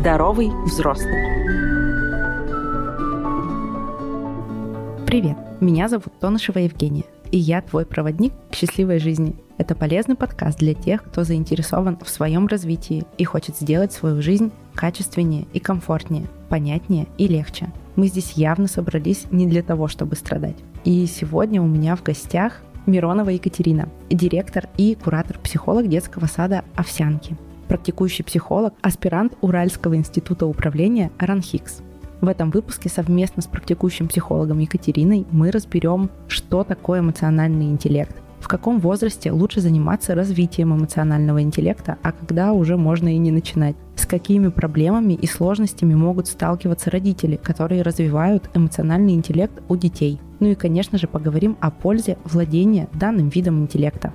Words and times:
Здоровый 0.00 0.48
взрослый. 0.64 1.12
Привет, 5.06 5.36
меня 5.60 5.90
зовут 5.90 6.18
Тонышева 6.18 6.56
Евгения, 6.60 7.04
и 7.30 7.36
я 7.36 7.60
твой 7.60 7.84
проводник 7.84 8.32
к 8.50 8.54
счастливой 8.54 8.98
жизни. 8.98 9.36
Это 9.58 9.74
полезный 9.74 10.14
подкаст 10.14 10.58
для 10.58 10.72
тех, 10.72 11.04
кто 11.04 11.22
заинтересован 11.22 11.98
в 12.02 12.08
своем 12.08 12.46
развитии 12.46 13.04
и 13.18 13.24
хочет 13.24 13.58
сделать 13.58 13.92
свою 13.92 14.22
жизнь 14.22 14.52
качественнее 14.74 15.46
и 15.52 15.60
комфортнее, 15.60 16.28
понятнее 16.48 17.06
и 17.18 17.28
легче. 17.28 17.70
Мы 17.94 18.06
здесь 18.06 18.32
явно 18.32 18.68
собрались 18.68 19.26
не 19.30 19.46
для 19.46 19.62
того, 19.62 19.86
чтобы 19.86 20.16
страдать. 20.16 20.56
И 20.82 21.04
сегодня 21.04 21.60
у 21.60 21.66
меня 21.66 21.94
в 21.94 22.02
гостях 22.02 22.62
Миронова 22.86 23.28
Екатерина, 23.28 23.90
директор 24.08 24.66
и 24.78 24.94
куратор-психолог 24.94 25.88
детского 25.88 26.24
сада 26.24 26.64
«Овсянки», 26.74 27.36
практикующий 27.70 28.24
психолог, 28.24 28.74
аспирант 28.82 29.34
Уральского 29.42 29.94
института 29.94 30.44
управления 30.44 31.12
РАНХИКС. 31.20 31.82
В 32.20 32.26
этом 32.26 32.50
выпуске 32.50 32.88
совместно 32.88 33.42
с 33.42 33.46
практикующим 33.46 34.08
психологом 34.08 34.58
Екатериной 34.58 35.24
мы 35.30 35.52
разберем, 35.52 36.10
что 36.26 36.64
такое 36.64 36.98
эмоциональный 36.98 37.66
интеллект, 37.66 38.16
в 38.40 38.48
каком 38.48 38.80
возрасте 38.80 39.30
лучше 39.30 39.60
заниматься 39.60 40.16
развитием 40.16 40.74
эмоционального 40.74 41.42
интеллекта, 41.42 41.96
а 42.02 42.10
когда 42.10 42.52
уже 42.52 42.76
можно 42.76 43.14
и 43.14 43.18
не 43.18 43.30
начинать, 43.30 43.76
с 43.94 44.04
какими 44.04 44.48
проблемами 44.48 45.12
и 45.12 45.28
сложностями 45.28 45.94
могут 45.94 46.26
сталкиваться 46.26 46.90
родители, 46.90 47.36
которые 47.36 47.82
развивают 47.82 48.50
эмоциональный 48.52 49.12
интеллект 49.12 49.62
у 49.68 49.76
детей. 49.76 50.18
Ну 50.40 50.48
и, 50.48 50.56
конечно 50.56 50.98
же, 50.98 51.06
поговорим 51.06 51.56
о 51.60 51.70
пользе 51.70 52.18
владения 52.24 52.88
данным 52.92 53.28
видом 53.28 53.60
интеллекта. 53.60 54.12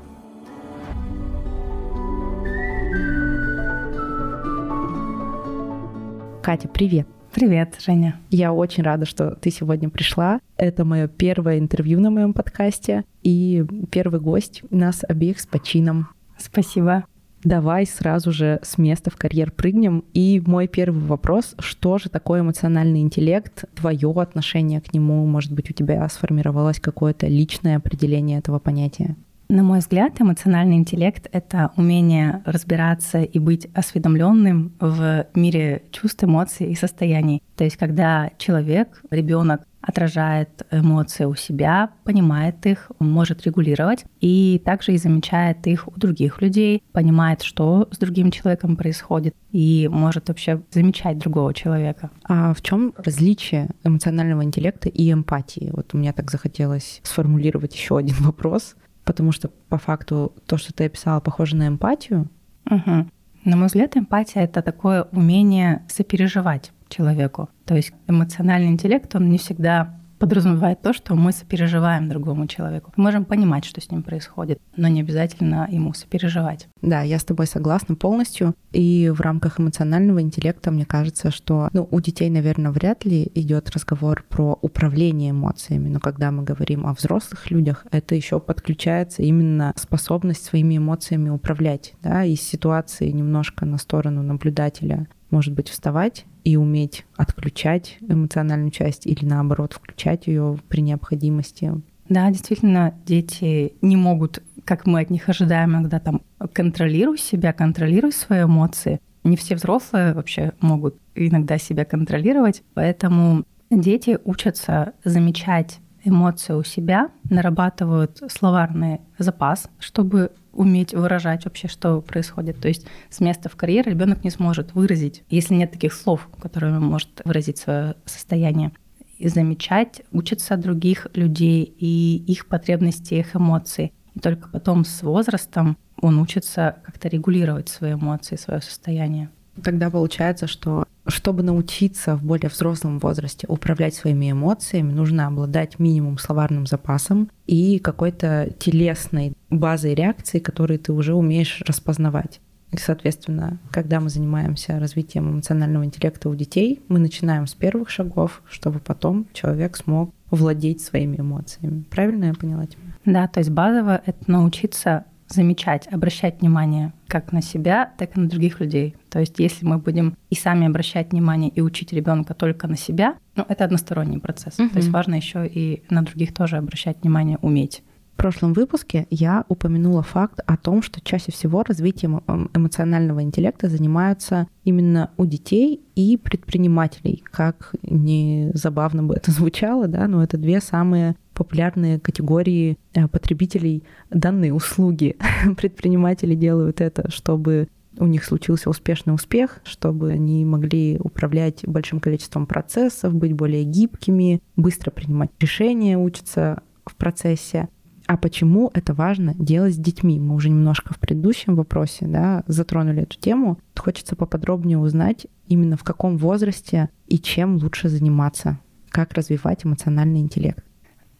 Катя, 6.46 6.68
привет! 6.68 7.07
Привет, 7.34 7.74
Женя. 7.84 8.20
Я 8.29 8.54
очень 8.54 8.84
рада, 8.84 9.07
что 9.07 9.32
ты 9.32 9.49
сегодня 9.49 9.90
пришла. 9.90 10.40
Это 10.57 10.85
мое 10.85 11.07
первое 11.07 11.57
интервью 11.57 11.99
на 11.99 12.12
моем 12.12 12.34
подкасте 12.34 13.04
и 13.24 13.65
первый 13.90 14.20
гость 14.20 14.62
нас 14.70 15.04
обеих 15.10 15.40
с 15.40 15.48
почином. 15.48 16.10
Спасибо. 16.37 17.05
Давай 17.43 17.87
сразу 17.87 18.32
же 18.32 18.60
с 18.62 18.77
места 18.77 19.10
в 19.10 19.15
карьер 19.15 19.49
прыгнем. 19.49 20.04
И 20.13 20.40
мой 20.46 20.68
первый 20.68 21.02
вопрос, 21.02 21.55
что 21.57 21.98
же 21.98 22.10
такое 22.10 22.41
эмоциональный 22.41 23.02
интеллект, 23.02 23.65
твое 23.74 24.13
отношение 24.15 24.82
к 24.82 24.93
нему, 24.93 25.26
может 25.26 25.52
быть, 25.52 25.71
у 25.71 25.74
тебя 25.74 26.07
сформировалось 26.09 26.80
какое-то 26.80 27.26
личное 27.26 27.77
определение 27.77 28.37
этого 28.37 28.59
понятия? 28.59 29.15
На 29.48 29.62
мой 29.62 29.79
взгляд, 29.79 30.20
эмоциональный 30.20 30.76
интеллект— 30.76 31.27
это 31.32 31.71
умение 31.77 32.41
разбираться 32.46 33.21
и 33.21 33.38
быть 33.38 33.68
осведомленным 33.76 34.74
в 34.79 35.27
мире 35.35 35.84
чувств, 35.91 36.24
эмоций 36.24 36.71
и 36.71 36.76
состояний. 36.76 37.43
То 37.55 37.63
есть, 37.63 37.77
когда 37.77 38.32
человек, 38.37 39.02
ребенок 39.12 39.62
отражает 39.82 40.65
эмоции 40.71 41.26
у 41.26 41.35
себя, 41.35 41.91
понимает 42.04 42.65
их, 42.65 42.91
может 42.98 43.46
регулировать 43.46 44.05
и 44.20 44.60
также 44.65 44.93
и 44.93 44.98
замечает 44.98 45.68
их 45.68 45.87
у 45.87 45.91
других 45.91 46.41
людей, 46.41 46.82
понимает, 46.91 47.43
что 47.43 47.87
с 47.91 47.99
другим 47.99 48.32
человеком 48.32 48.77
происходит 48.77 49.35
и 49.52 49.87
может 49.91 50.27
вообще 50.30 50.63
замечать 50.71 51.20
другого 51.20 51.54
человека. 51.54 52.09
А 52.24 52.55
в 52.55 52.63
чем 52.63 52.93
различие 52.98 53.70
эмоционального 53.84 54.43
интеллекта 54.43 54.90
и 54.90 55.12
эмпатии? 55.12 55.70
Вот 55.71 55.93
у 55.93 55.98
меня 55.98 56.13
так 56.13 56.32
захотелось 56.32 56.99
сформулировать 57.04 57.76
еще 57.76 57.98
один 57.98 58.15
вопрос 58.21 58.76
потому 59.05 59.31
что 59.31 59.49
по 59.70 59.77
факту 59.77 60.34
то, 60.45 60.57
что 60.57 60.73
ты 60.73 60.85
описала, 60.85 61.20
похоже 61.20 61.55
на 61.55 61.67
эмпатию. 61.67 62.27
Угу. 62.70 63.07
На 63.45 63.55
мой 63.55 63.67
взгляд, 63.67 63.95
эмпатия 63.95 64.44
это 64.44 64.62
такое 64.62 65.03
умение 65.12 65.84
сопереживать 65.88 66.72
человеку. 66.90 67.50
То 67.66 67.75
есть 67.75 67.94
эмоциональный 68.07 68.69
интеллект, 68.69 69.16
он 69.16 69.30
не 69.30 69.38
всегда 69.38 70.00
подразумевает 70.25 70.81
то, 70.81 70.91
что 70.91 71.13
мы 71.13 71.31
сопереживаем 71.31 72.09
другому 72.09 72.47
человеку. 72.47 72.91
Мы 72.96 73.03
можем 73.03 73.25
понимать, 73.25 73.63
что 73.63 73.80
с 73.80 73.91
ним 73.91 74.02
происходит, 74.02 74.59
но 74.75 74.88
не 74.88 75.02
обязательно 75.02 75.68
ему 75.69 75.94
сопереживать. 75.94 76.68
Да, 76.81 77.03
я 77.03 77.19
с 77.19 77.24
тобой 77.24 77.46
согласна 77.46 77.94
полностью. 77.94 78.56
И 78.72 79.12
в 79.16 79.22
рамках 79.22 79.59
эмоционального 79.59 80.24
интеллекта 80.24 80.72
мне 80.72 80.84
кажется, 80.84 81.30
что 81.30 81.69
ну, 81.74 81.88
у 81.91 82.02
детей, 82.02 82.31
наверное, 82.31 82.72
вряд 82.72 83.06
ли 83.06 83.31
идет 83.36 83.69
разговор 83.69 84.25
про 84.28 84.58
управление 84.63 85.30
эмоциями, 85.30 85.90
но 85.90 86.00
когда 86.00 86.31
мы 86.31 86.42
говорим 86.42 86.88
о 86.88 86.94
взрослых 86.96 87.52
людях, 87.52 87.86
это 87.92 88.16
еще 88.16 88.40
подключается 88.40 89.22
именно 89.22 89.74
способность 89.75 90.44
своими 90.44 90.78
эмоциями 90.78 91.30
управлять, 91.30 91.94
да, 92.02 92.24
из 92.24 92.42
ситуации 92.42 93.12
немножко 93.12 93.66
на 93.66 93.78
сторону 93.78 94.24
наблюдателя 94.24 95.07
может 95.31 95.53
быть, 95.53 95.69
вставать 95.69 96.25
и 96.45 96.56
уметь 96.56 97.06
отключать 97.17 97.97
эмоциональную 98.07 98.72
часть 98.72 99.06
или 99.06 99.25
наоборот 99.25 99.73
включать 99.73 100.28
ее 100.28 100.57
при 100.69 100.81
необходимости. 100.81 101.73
Да, 102.07 102.29
действительно, 102.29 102.94
дети 103.06 103.73
не 103.81 103.97
могут, 103.97 104.41
как 104.63 104.85
мы 104.85 105.01
от 105.01 105.09
них 105.09 105.28
ожидаем, 105.28 105.72
иногда 105.72 106.00
там 106.00 106.22
контролируй 106.53 107.17
себя, 107.17 107.51
контролируй 107.51 108.11
свои 108.11 108.44
эмоции. 108.44 109.01
Не 109.23 109.35
все 109.35 109.56
взрослые 109.56 110.13
вообще 110.13 110.53
могут 110.61 110.95
иногда 111.16 111.57
себя 111.57 111.83
контролировать, 111.83 112.62
поэтому 112.75 113.44
дети 113.72 114.19
учатся 114.23 114.94
замечать 115.03 115.79
эмоции 116.03 116.53
у 116.53 116.63
себя, 116.63 117.09
нарабатывают 117.27 118.22
словарный 118.29 119.01
запас, 119.17 119.67
чтобы 119.79 120.31
уметь 120.56 120.94
выражать 120.94 121.46
вообще, 121.46 121.68
что 121.68 122.02
происходит. 122.02 122.60
То 122.60 122.68
есть 122.68 122.88
с 123.10 123.20
места 123.20 123.50
в 123.50 123.56
карьере 123.56 123.92
ребенок 123.92 124.24
не 124.24 124.30
сможет 124.30 124.74
выразить, 124.74 125.24
если 125.30 125.54
нет 125.54 125.72
таких 125.72 125.94
слов, 125.94 126.28
которыми 126.40 126.80
может 126.80 127.22
выразить 127.24 127.58
свое 127.58 127.96
состояние. 128.06 128.72
И 129.18 129.30
замечать, 129.30 130.02
учиться 130.12 130.58
других 130.58 131.08
людей 131.14 131.64
и 131.64 132.24
их 132.28 132.48
потребности, 132.48 133.14
их 133.14 133.36
эмоций. 133.36 133.94
И 134.14 134.20
только 134.20 134.50
потом 134.50 134.84
с 134.84 135.04
возрастом 135.04 135.78
он 136.02 136.20
учится 136.20 136.78
как-то 136.84 137.08
регулировать 137.08 137.70
свои 137.70 137.94
эмоции, 137.94 138.36
свое 138.36 138.62
состояние. 138.62 139.30
Тогда 139.62 139.90
получается, 139.90 140.48
что 140.48 140.86
чтобы 141.08 141.44
научиться 141.44 142.16
в 142.16 142.24
более 142.24 142.50
взрослом 142.50 143.00
возрасте 143.00 143.46
управлять 143.48 143.94
своими 143.94 144.32
эмоциями, 144.32 144.92
нужно 144.92 145.28
обладать 145.28 145.80
минимум 145.80 146.18
словарным 146.18 146.66
запасом 146.66 147.30
и 147.46 147.80
какой-то 147.80 148.52
телесной 148.58 149.34
базой 149.50 149.94
реакции, 149.94 150.39
которые 150.39 150.78
ты 150.78 150.94
уже 150.94 151.13
умеешь 151.13 151.61
распознавать. 151.66 152.39
И, 152.72 152.78
соответственно, 152.78 153.59
когда 153.72 154.00
мы 154.00 154.09
занимаемся 154.09 154.79
развитием 154.79 155.31
эмоционального 155.31 155.85
интеллекта 155.85 156.29
у 156.29 156.35
детей, 156.35 156.81
мы 156.89 157.00
начинаем 157.00 157.47
с 157.47 157.53
первых 157.53 157.89
шагов, 157.89 158.41
чтобы 158.50 158.79
потом 158.79 159.28
человек 159.33 159.78
смог 159.78 160.13
владеть 160.31 160.81
своими 160.81 161.17
эмоциями. 161.17 161.85
Правильно 161.89 162.25
я 162.25 162.33
поняла 162.33 162.66
тебя? 162.66 162.81
Да, 163.06 163.28
то 163.28 163.39
есть 163.39 163.51
базово 163.51 164.01
это 164.06 164.29
научиться 164.29 165.06
замечать, 165.28 165.88
обращать 165.91 166.41
внимание 166.41 166.94
как 167.07 167.31
на 167.31 167.41
себя, 167.41 167.91
так 167.97 168.16
и 168.16 168.19
на 168.19 168.27
других 168.27 168.59
людей. 168.59 168.95
То 169.09 169.19
есть 169.19 169.39
если 169.39 169.66
мы 169.66 169.77
будем 169.77 170.17
и 170.29 170.35
сами 170.35 170.67
обращать 170.67 171.12
внимание 171.12 171.50
и 171.50 171.62
учить 171.62 171.94
ребенка 171.94 172.33
только 172.33 172.67
на 172.67 172.77
себя, 172.77 173.16
ну, 173.35 173.45
это 173.47 173.66
односторонний 173.66 174.19
процесс. 174.19 174.59
Угу. 174.59 174.69
То 174.69 174.77
есть 174.77 174.89
важно 174.89 175.16
еще 175.16 175.47
и 175.47 175.83
на 175.89 176.03
других 176.03 176.33
тоже 176.33 176.57
обращать 176.57 177.01
внимание, 177.01 177.38
уметь. 177.41 177.83
В 178.16 178.18
прошлом 178.18 178.53
выпуске 178.53 179.08
я 179.09 179.44
упомянула 179.50 180.02
факт 180.02 180.40
о 180.46 180.56
том, 180.56 180.81
что 180.81 181.02
чаще 181.02 181.34
всего 181.34 181.64
развитием 181.64 182.24
эмоционального 182.53 183.22
интеллекта 183.22 183.68
занимаются 183.68 184.48
именно 184.64 185.12
у 185.18 185.26
детей 185.26 185.81
и 185.96 186.16
предпринимателей. 186.16 187.22
Как 187.30 187.75
не 187.84 188.52
забавно 188.54 189.04
бы 189.04 189.16
это 189.16 189.31
звучало, 189.34 189.90
да, 189.90 190.08
но 190.08 190.24
это 190.24 190.38
две 190.38 190.62
самые 190.62 191.18
популярные 191.34 192.00
категории 192.00 192.78
э, 192.94 193.10
потребителей 193.10 193.84
данной 194.12 194.51
услуги. 194.51 195.18
Предприниматели 195.57 196.36
делают 196.36 196.80
это, 196.80 197.12
чтобы 197.12 197.68
у 197.98 198.06
них 198.06 198.24
случился 198.24 198.69
успешный 198.69 199.13
успех, 199.13 199.60
чтобы 199.66 200.12
они 200.12 200.45
могли 200.45 200.98
управлять 201.00 201.68
большим 201.68 202.00
количеством 202.00 202.45
процессов, 202.45 203.13
быть 203.13 203.34
более 203.34 203.66
гибкими, 203.66 204.42
быстро 204.56 204.89
принимать 204.89 205.31
решения, 205.42 205.98
учиться 205.98 206.62
в 206.86 206.95
процессе. 206.95 207.68
А 208.07 208.18
почему 208.18 208.69
это 208.74 208.94
важно 208.94 209.34
делать 209.34 209.74
с 209.74 209.78
детьми? 209.78 210.19
Мы 210.19 210.36
уже 210.36 210.50
немножко 210.50 210.94
в 210.94 211.00
предыдущем 211.00 211.56
вопросе 211.56 212.06
да, 212.06 212.44
затронули 212.46 213.02
эту 213.02 213.18
тему. 213.18 213.57
Хочется 213.75 214.16
поподробнее 214.16 214.78
узнать, 214.78 215.25
именно 215.48 215.75
в 215.75 215.84
каком 215.84 216.18
возрасте 216.18 216.90
и 217.07 217.18
чем 217.18 217.57
лучше 217.57 217.90
заниматься, 217.90 218.60
как 218.90 219.13
развивать 219.13 219.66
эмоциональный 219.66 220.19
интеллект. 220.19 220.63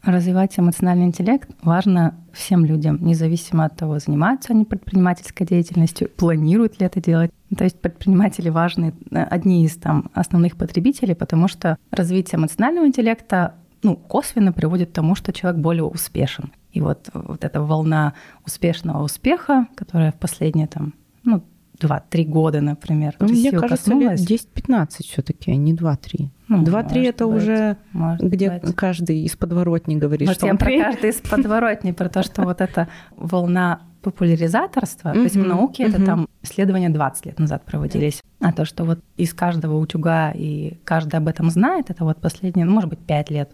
Развивать 0.04 0.60
эмоциональный 0.60 1.06
интеллект 1.06 1.50
важно 1.64 2.14
всем 2.32 2.64
людям, 2.64 3.04
независимо 3.04 3.66
от 3.66 3.76
того, 3.76 3.98
занимаются 3.98 4.54
они 4.54 4.64
предпринимательской 4.64 5.48
деятельностью, 5.48 6.12
планируют 6.16 6.80
ли 6.80 6.86
это 6.86 7.02
делать. 7.02 7.32
То 7.58 7.64
есть 7.64 7.82
предприниматели 7.82 8.50
важны, 8.50 8.94
э, 9.10 9.24
одни 9.24 9.66
из 9.66 9.76
там, 9.78 10.12
основных 10.14 10.58
потребителей, 10.58 11.16
потому 11.16 11.48
что 11.48 11.80
развитие 11.90 12.38
эмоционального 12.38 12.86
интеллекта 12.86 13.56
ну, 13.82 13.96
косвенно 13.96 14.54
приводит 14.54 14.92
к 14.92 14.94
тому, 14.94 15.16
что 15.16 15.34
человек 15.34 15.60
более 15.60 15.84
успешен. 15.84 16.52
И 16.76 16.82
вот, 16.82 17.10
вот 17.14 17.44
эта 17.44 17.62
волна 17.62 18.14
успешного 18.46 19.02
успеха, 19.02 19.68
которая 19.76 20.12
в 20.12 20.16
последние 20.16 20.68
там, 20.68 20.94
ну, 21.24 21.42
2-3 21.80 22.26
года, 22.26 22.62
например. 22.62 23.16
Ну, 23.20 23.30
мне 23.30 23.52
кажется, 23.52 23.94
лет 23.94 24.20
10-15 24.20 24.88
все-таки, 25.04 25.52
а 25.52 25.56
не 25.56 25.74
2-3. 25.74 26.30
Ну, 26.50 26.64
2-3 26.64 27.08
это 27.08 27.28
быть, 27.28 27.36
уже 27.44 27.78
где 28.20 28.60
быть. 28.60 28.76
каждый 28.76 29.20
из 29.20 29.36
подворотни 29.38 29.96
говорит, 29.96 30.28
вот 30.28 30.38
что 30.38 30.48
я 30.48 30.52
он 30.52 30.58
про 30.58 30.70
каждый 30.78 31.10
из 31.12 31.22
подворотни, 31.22 31.92
про 31.92 32.10
то, 32.10 32.24
что 32.24 32.44
вот 32.44 32.60
эта 32.60 32.90
волна 33.16 33.82
популяризаторства, 34.02 35.14
то 35.14 35.20
есть 35.20 35.36
в 35.36 35.48
науке 35.48 35.84
это 35.84 36.06
там 36.06 36.28
исследования 36.44 36.90
20 36.90 37.26
лет 37.26 37.40
назад 37.40 37.64
проводились, 37.64 38.22
а 38.42 38.52
то, 38.52 38.66
что 38.66 38.84
вот 38.84 39.00
из 39.16 39.34
каждого 39.34 39.78
утюга 39.78 40.32
и 40.32 40.78
каждый 40.84 41.16
об 41.16 41.28
этом 41.28 41.50
знает, 41.50 41.90
это 41.90 42.04
вот 42.04 42.18
последние, 42.18 42.66
ну, 42.66 42.74
может 42.74 42.90
быть, 42.90 43.00
5 43.00 43.32
лет. 43.32 43.52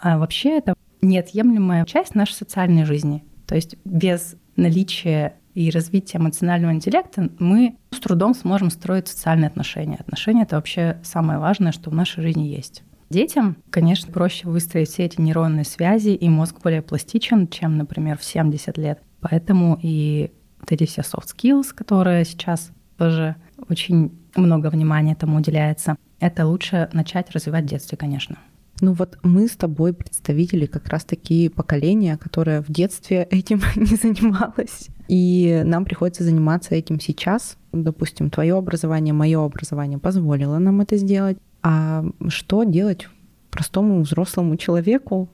А 0.00 0.16
вообще 0.16 0.58
это 0.58 0.74
неотъемлемая 1.02 1.84
часть 1.84 2.14
нашей 2.14 2.34
социальной 2.34 2.84
жизни. 2.84 3.24
То 3.46 3.54
есть 3.54 3.76
без 3.84 4.36
наличия 4.56 5.34
и 5.54 5.70
развития 5.70 6.18
эмоционального 6.18 6.72
интеллекта 6.72 7.28
мы 7.38 7.76
с 7.90 7.98
трудом 7.98 8.34
сможем 8.34 8.70
строить 8.70 9.08
социальные 9.08 9.48
отношения. 9.48 9.96
Отношения— 9.96 10.42
это 10.44 10.56
вообще 10.56 10.98
самое 11.02 11.38
важное, 11.38 11.72
что 11.72 11.90
в 11.90 11.94
нашей 11.94 12.22
жизни 12.22 12.44
есть. 12.44 12.82
Детям, 13.10 13.58
конечно, 13.68 14.10
проще 14.10 14.48
выстроить 14.48 14.88
все 14.88 15.04
эти 15.04 15.20
нейронные 15.20 15.64
связи, 15.64 16.10
и 16.10 16.28
мозг 16.30 16.62
более 16.62 16.80
пластичен, 16.80 17.46
чем, 17.46 17.76
например, 17.76 18.16
в 18.16 18.24
70 18.24 18.78
лет. 18.78 19.02
Поэтому 19.20 19.78
и 19.82 20.30
вот 20.60 20.72
эти 20.72 20.86
все 20.86 21.02
soft 21.02 21.26
skills, 21.36 21.74
которые 21.74 22.24
сейчас 22.24 22.70
тоже 22.96 23.36
очень 23.68 24.18
много 24.34 24.70
внимания 24.70 25.12
этому 25.12 25.36
уделяется, 25.36 25.96
это 26.20 26.46
лучше 26.46 26.88
начать 26.94 27.30
развивать 27.32 27.64
в 27.64 27.68
детстве, 27.68 27.98
конечно. 27.98 28.38
Ну 28.82 28.94
вот 28.94 29.16
мы 29.22 29.46
с 29.46 29.52
тобой 29.52 29.94
представители 29.94 30.66
как 30.66 30.88
раз 30.88 31.04
такие 31.04 31.48
поколения, 31.48 32.16
которое 32.16 32.62
в 32.62 32.66
детстве 32.68 33.22
этим 33.30 33.60
не 33.76 33.96
занималось. 33.96 34.88
И 35.06 35.62
нам 35.64 35.84
приходится 35.84 36.24
заниматься 36.24 36.74
этим 36.74 36.98
сейчас. 36.98 37.56
Допустим, 37.72 38.28
твое 38.28 38.56
образование, 38.56 39.14
мое 39.14 39.42
образование 39.42 40.00
позволило 40.00 40.58
нам 40.58 40.80
это 40.80 40.96
сделать. 40.96 41.38
А 41.62 42.04
что 42.26 42.64
делать 42.64 43.08
простому 43.50 44.02
взрослому 44.02 44.56
человеку, 44.56 45.30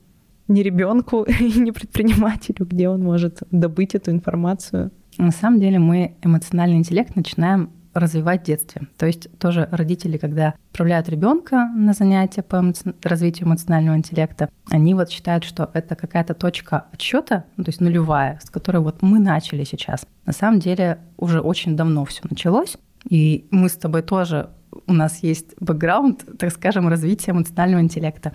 не 0.47 0.61
ребенку 0.61 1.23
и 1.39 1.59
не 1.59 1.71
предпринимателю, 1.71 2.67
где 2.67 2.87
он 2.87 3.01
может 3.01 3.41
добыть 3.49 3.95
эту 3.95 4.11
информацию? 4.11 4.91
На 5.17 5.31
самом 5.31 5.59
деле 5.59 5.79
мы 5.79 6.15
эмоциональный 6.21 6.77
интеллект 6.77 7.15
начинаем 7.15 7.71
развивать 7.93 8.41
в 8.41 8.45
детстве. 8.45 8.87
То 8.97 9.05
есть 9.05 9.29
тоже 9.39 9.67
родители, 9.71 10.17
когда 10.17 10.53
отправляют 10.71 11.09
ребенка 11.09 11.69
на 11.75 11.93
занятия 11.93 12.41
по 12.41 12.63
развитию 13.03 13.47
эмоционального 13.47 13.95
интеллекта, 13.95 14.49
они 14.69 14.93
вот 14.93 15.09
считают, 15.09 15.43
что 15.43 15.69
это 15.73 15.95
какая-то 15.95 16.33
точка 16.33 16.85
отсчета, 16.91 17.45
ну, 17.57 17.63
то 17.63 17.69
есть 17.69 17.81
нулевая, 17.81 18.39
с 18.43 18.49
которой 18.49 18.77
вот 18.77 19.01
мы 19.01 19.19
начали 19.19 19.63
сейчас. 19.63 20.05
На 20.25 20.33
самом 20.33 20.59
деле 20.59 20.99
уже 21.17 21.41
очень 21.41 21.75
давно 21.75 22.05
все 22.05 22.21
началось, 22.29 22.77
и 23.09 23.47
мы 23.51 23.69
с 23.69 23.73
тобой 23.73 24.01
тоже, 24.01 24.49
у 24.87 24.93
нас 24.93 25.23
есть 25.23 25.55
бэкграунд, 25.59 26.37
так 26.37 26.51
скажем, 26.51 26.87
развития 26.87 27.31
эмоционального 27.31 27.81
интеллекта. 27.81 28.33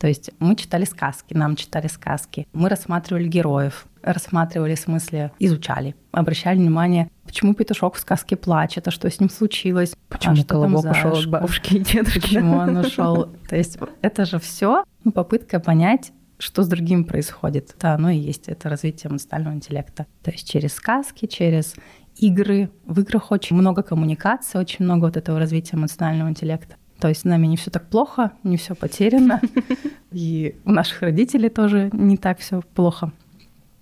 То 0.00 0.08
есть 0.08 0.30
мы 0.40 0.56
читали 0.56 0.84
сказки, 0.84 1.32
нам 1.32 1.56
читали 1.56 1.86
сказки, 1.86 2.46
мы 2.52 2.68
рассматривали 2.68 3.28
героев, 3.28 3.86
рассматривали 4.06 4.74
в 4.74 4.80
смысле, 4.80 5.32
изучали, 5.38 5.94
обращали 6.12 6.58
внимание, 6.58 7.10
почему 7.24 7.54
петушок 7.54 7.96
в 7.96 7.98
сказке 7.98 8.36
плачет, 8.36 8.88
а 8.88 8.90
что 8.90 9.10
с 9.10 9.20
ним 9.20 9.28
случилось, 9.28 9.94
почему 10.08 10.32
а 10.32 10.36
что 10.36 10.46
колобок 10.46 10.90
ушел 10.90 11.12
от 11.12 11.26
бабушки 11.26 11.74
и 11.74 11.78
дедушки, 11.92 12.20
почему 12.20 12.56
он 12.56 12.76
ушел. 12.78 13.28
То 13.48 13.56
есть 13.56 13.78
это 14.00 14.24
же 14.24 14.38
все 14.38 14.84
ну, 15.04 15.12
попытка 15.12 15.60
понять, 15.60 16.12
что 16.38 16.62
с 16.62 16.68
другим 16.68 17.04
происходит. 17.04 17.74
Да, 17.80 17.94
оно 17.94 18.10
и 18.10 18.16
есть 18.16 18.48
это 18.48 18.68
развитие 18.68 19.10
эмоционального 19.10 19.54
интеллекта. 19.54 20.06
То 20.22 20.30
есть 20.30 20.48
через 20.50 20.74
сказки, 20.74 21.26
через 21.26 21.74
игры. 22.16 22.70
В 22.84 23.00
играх 23.00 23.30
очень 23.30 23.56
много 23.56 23.82
коммуникации, 23.82 24.58
очень 24.58 24.84
много 24.84 25.06
вот 25.06 25.16
этого 25.16 25.38
развития 25.38 25.76
эмоционального 25.76 26.28
интеллекта. 26.28 26.76
То 26.98 27.08
есть 27.08 27.22
с 27.22 27.24
нами 27.24 27.46
не 27.46 27.56
все 27.56 27.70
так 27.70 27.88
плохо, 27.88 28.32
не 28.42 28.56
все 28.56 28.74
потеряно. 28.74 29.40
И 30.12 30.56
у 30.64 30.72
наших 30.72 31.02
родителей 31.02 31.50
тоже 31.50 31.90
не 31.92 32.16
так 32.16 32.38
все 32.38 32.62
плохо. 32.74 33.12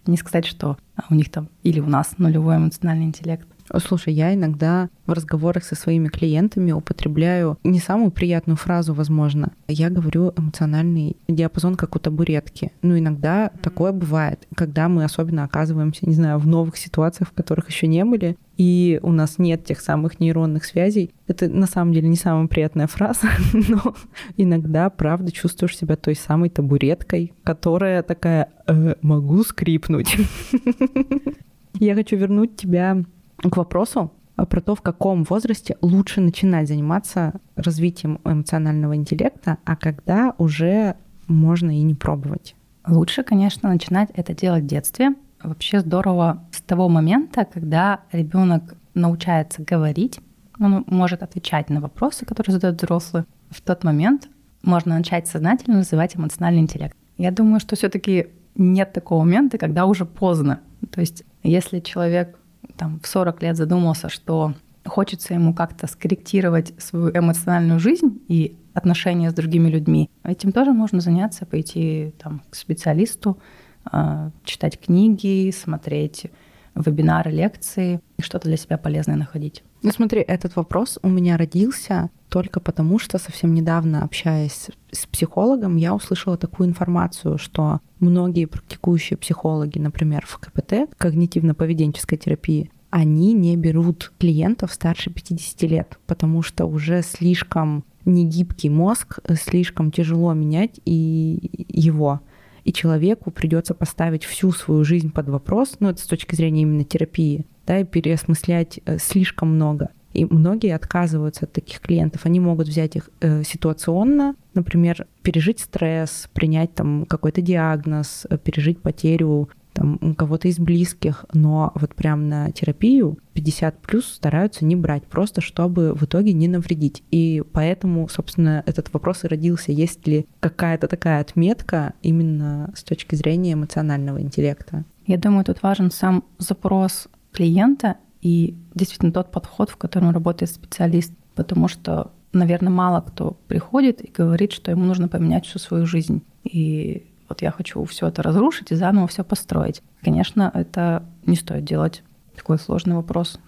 Не 0.07 0.17
сказать, 0.17 0.47
что 0.47 0.77
у 1.11 1.15
них 1.15 1.31
там 1.31 1.49
или 1.63 1.81
у 1.81 1.87
нас 1.87 2.19
нулевой 2.19 2.57
эмоциональный 2.57 3.07
интеллект. 3.07 3.47
Слушай, 3.79 4.15
я 4.15 4.35
иногда 4.35 4.91
в 5.07 5.13
разговорах 5.13 5.65
со 5.65 5.75
своими 5.75 6.09
клиентами 6.09 6.73
употребляю 6.73 7.59
не 7.65 7.79
самую 7.79 8.11
приятную 8.11 8.57
фразу, 8.57 8.95
возможно. 8.95 9.53
Я 9.69 9.91
говорю 9.91 10.33
эмоциональный 10.37 11.17
диапазон, 11.29 11.75
как 11.75 11.97
у 11.97 11.99
табуретки. 11.99 12.73
Ну, 12.83 12.99
иногда 12.99 13.51
такое 13.63 13.93
бывает, 13.93 14.47
когда 14.55 14.89
мы 14.89 15.05
особенно 15.05 15.45
оказываемся, 15.45 16.07
не 16.07 16.15
знаю, 16.15 16.39
в 16.39 16.47
новых 16.47 16.77
ситуациях, 16.77 17.31
в 17.31 17.33
которых 17.33 17.71
еще 17.71 17.87
не 17.87 18.05
были, 18.05 18.37
и 18.57 19.01
у 19.03 19.11
нас 19.13 19.39
нет 19.39 19.65
тех 19.65 19.81
самых 19.81 20.21
нейронных 20.21 20.65
связей. 20.65 21.13
Это 21.27 21.49
на 21.49 21.67
самом 21.67 21.93
деле 21.93 22.09
не 22.09 22.17
самая 22.17 22.47
приятная 22.47 22.87
фраза, 22.87 23.29
но 23.53 23.95
иногда, 24.37 24.91
правда, 24.91 25.33
чувствуешь 25.33 25.77
себя 25.77 25.97
той 25.97 26.15
самой 26.15 26.51
табуреткой, 26.51 27.33
которая 27.43 28.03
такая 28.03 28.51
э, 28.67 28.95
«могу 29.03 29.43
скрипнуть». 29.43 30.17
Я 31.81 31.97
хочу 31.97 32.17
вернуть 32.17 32.57
тебя 32.57 33.05
к 33.51 33.57
вопросу 33.57 34.13
про 34.37 34.61
то, 34.61 34.75
в 34.75 34.83
каком 34.83 35.25
возрасте 35.25 35.77
лучше 35.81 36.21
начинать 36.21 36.69
заниматься 36.69 37.35
развитием 37.57 38.21
эмоционального 38.25 38.97
интеллекта, 38.97 39.59
а 39.65 39.77
когда 39.77 40.35
уже 40.39 40.97
можно 41.29 41.77
и 41.77 41.83
не 41.83 41.95
пробовать. 41.95 42.57
Лучше, 42.87 43.23
конечно, 43.23 43.69
начинать 43.69 44.11
это 44.15 44.35
делать 44.35 44.65
в 44.65 44.67
детстве. 44.67 45.15
Вообще 45.43 45.81
здорово 45.81 46.45
с 46.51 46.61
того 46.61 46.89
момента, 46.89 47.45
когда 47.45 48.01
ребенок 48.13 48.75
научается 48.95 49.63
говорить, 49.63 50.21
он 50.59 50.85
может 50.87 51.23
отвечать 51.23 51.71
на 51.71 51.81
вопросы, 51.81 52.25
которые 52.27 52.53
задают 52.53 52.81
взрослые. 52.81 53.25
В 53.51 53.61
тот 53.61 53.85
момент 53.85 54.29
можно 54.63 54.97
начать 54.97 55.27
сознательно 55.27 55.81
развивать 55.81 56.17
эмоциональный 56.17 56.61
интеллект. 56.61 56.97
Я 57.19 57.31
думаю, 57.31 57.61
что 57.61 57.77
все-таки 57.77 58.29
нет 58.55 58.93
такого 58.93 59.21
момента, 59.21 59.59
когда 59.59 59.87
уже 59.87 60.05
поздно. 60.05 60.61
То 60.91 61.01
есть, 61.01 61.25
если 61.43 61.81
человек 61.81 62.39
там, 62.77 63.01
в 63.01 63.07
40 63.07 63.43
лет 63.43 63.57
задумался, 63.57 64.09
что 64.09 64.55
хочется 64.85 65.35
ему 65.35 65.55
как-то 65.55 65.87
скорректировать 65.87 66.75
свою 66.79 67.11
эмоциональную 67.11 67.81
жизнь 67.81 68.21
и 68.29 68.57
отношения 68.75 69.31
с 69.31 69.35
другими 69.35 69.69
людьми, 69.69 70.11
этим 70.25 70.53
тоже 70.53 70.73
можно 70.73 71.01
заняться, 71.01 71.47
пойти 71.47 72.13
там, 72.19 72.43
к 72.51 72.55
специалисту, 72.55 73.39
а, 73.85 74.31
читать 74.45 74.81
книги, 74.81 75.51
смотреть 75.51 76.27
вебинары, 76.75 77.31
лекции, 77.31 78.01
и 78.19 78.23
что-то 78.23 78.49
для 78.49 78.57
себя 78.57 78.79
полезное 78.79 79.17
находить. 79.17 79.63
Ну 79.83 79.91
смотри, 79.91 80.21
этот 80.21 80.57
вопрос 80.57 80.99
у 81.03 81.09
меня 81.09 81.37
родился 81.37 82.11
только 82.29 82.59
потому, 82.59 82.99
что 82.99 83.19
совсем 83.19 83.55
недавно, 83.55 84.03
общаясь 84.03 84.71
с 84.91 85.07
психологом, 85.07 85.77
я 85.77 85.95
услышала 85.95 86.37
такую 86.37 86.69
информацию, 86.69 87.39
что 87.39 87.81
многие 88.01 88.47
практикующие 88.47 89.17
психологи, 89.17 89.79
например, 89.79 90.25
в 90.27 90.39
КПТ, 90.39 90.91
когнитивно-поведенческой 90.99 92.17
терапии, 92.17 92.71
они 92.91 93.33
не 93.33 93.57
берут 93.57 94.13
клиентов 94.19 94.73
старше 94.73 95.11
50 95.11 95.63
лет, 95.63 95.99
потому 96.07 96.43
что 96.43 96.67
уже 96.67 97.03
слишком 97.03 97.85
негибкий 98.05 98.69
мозг, 98.69 99.19
слишком 99.35 99.91
тяжело 99.91 100.33
менять 100.33 100.81
и 100.85 101.67
его 101.69 102.21
и 102.65 102.73
человеку 102.73 103.31
придется 103.31 103.75
поставить 103.75 104.25
всю 104.25 104.53
свою 104.53 104.85
жизнь 104.85 105.13
под 105.13 105.29
вопрос, 105.29 105.77
ну 105.81 105.91
это 105.91 106.01
с 106.01 106.07
точки 106.07 106.35
зрения 106.35 106.63
именно 106.63 106.85
терапии, 106.85 107.47
да, 107.67 107.81
и 107.81 107.85
переосмыслять 107.85 108.81
э, 108.85 108.99
слишком 108.99 109.55
много. 109.55 109.91
И 110.13 110.25
многие 110.25 110.75
отказываются 110.75 111.45
от 111.45 111.53
таких 111.53 111.81
клиентов. 111.81 112.25
Они 112.25 112.39
могут 112.39 112.69
взять 112.69 112.95
их 112.95 113.11
э, 113.21 113.43
ситуационно, 113.43 114.37
например, 114.55 115.09
пережить 115.23 115.59
стресс, 115.59 116.29
принять 116.33 116.73
там 116.75 117.05
какой-то 117.05 117.43
диагноз, 117.43 118.27
э, 118.31 118.39
пережить 118.39 118.81
потерю 118.81 119.51
там, 119.75 119.99
у 120.01 120.15
кого-то 120.15 120.49
из 120.49 120.59
близких, 120.59 121.27
но 121.35 121.73
вот 121.75 121.95
прям 121.95 122.29
на 122.29 122.51
терапию 122.53 123.19
50 123.35 123.83
плюс 123.83 124.07
стараются 124.07 124.65
не 124.65 124.77
брать, 124.77 125.05
просто 125.05 125.41
чтобы 125.41 125.93
в 125.95 126.05
итоге 126.05 126.33
не 126.33 126.49
навредить. 126.49 127.03
И 127.11 127.43
поэтому, 127.53 128.09
собственно, 128.09 128.63
этот 128.67 128.93
вопрос 128.93 129.25
и 129.25 129.29
родился, 129.29 129.73
есть 129.73 130.07
ли 130.07 130.27
какая-то 130.41 130.87
такая 130.87 131.21
отметка 131.21 131.95
именно 132.03 132.73
с 132.75 132.85
точки 132.85 133.17
зрения 133.17 133.55
эмоционального 133.55 134.23
интеллекта. 134.23 134.85
Я 135.07 135.19
думаю, 135.19 135.45
тут 135.45 135.63
важен 135.63 135.91
сам 135.91 136.25
запрос 136.39 137.09
клиента 137.33 137.97
и 138.23 138.57
действительно 138.75 139.13
тот 139.13 139.31
подход, 139.33 139.71
в 139.71 139.77
котором 139.77 140.11
работает 140.11 140.51
специалист, 140.51 141.13
потому 141.35 141.69
что, 141.69 142.13
наверное, 142.33 142.73
мало 142.73 143.01
кто 143.01 143.37
приходит 143.49 144.03
и 144.03 144.11
говорит, 144.11 144.53
что 144.53 144.71
ему 144.71 144.85
нужно 144.85 145.09
поменять 145.09 145.47
всю 145.47 145.59
свою 145.59 145.85
жизнь. 145.85 146.23
И 146.45 147.07
вот 147.35 147.43
я 147.43 147.51
хочу 147.51 147.83
все 147.85 148.07
это 148.07 148.23
разрушить 148.23 148.71
и 148.71 148.77
заново 148.77 149.09
все 149.09 149.25
построить. 149.25 149.83
Конечно, 150.03 150.51
это 150.55 151.03
не 151.27 151.35
стоит 151.35 151.65
делать. 151.65 152.05
Такой 152.37 152.59
сложный 152.59 152.95
вопрос. 152.95 153.41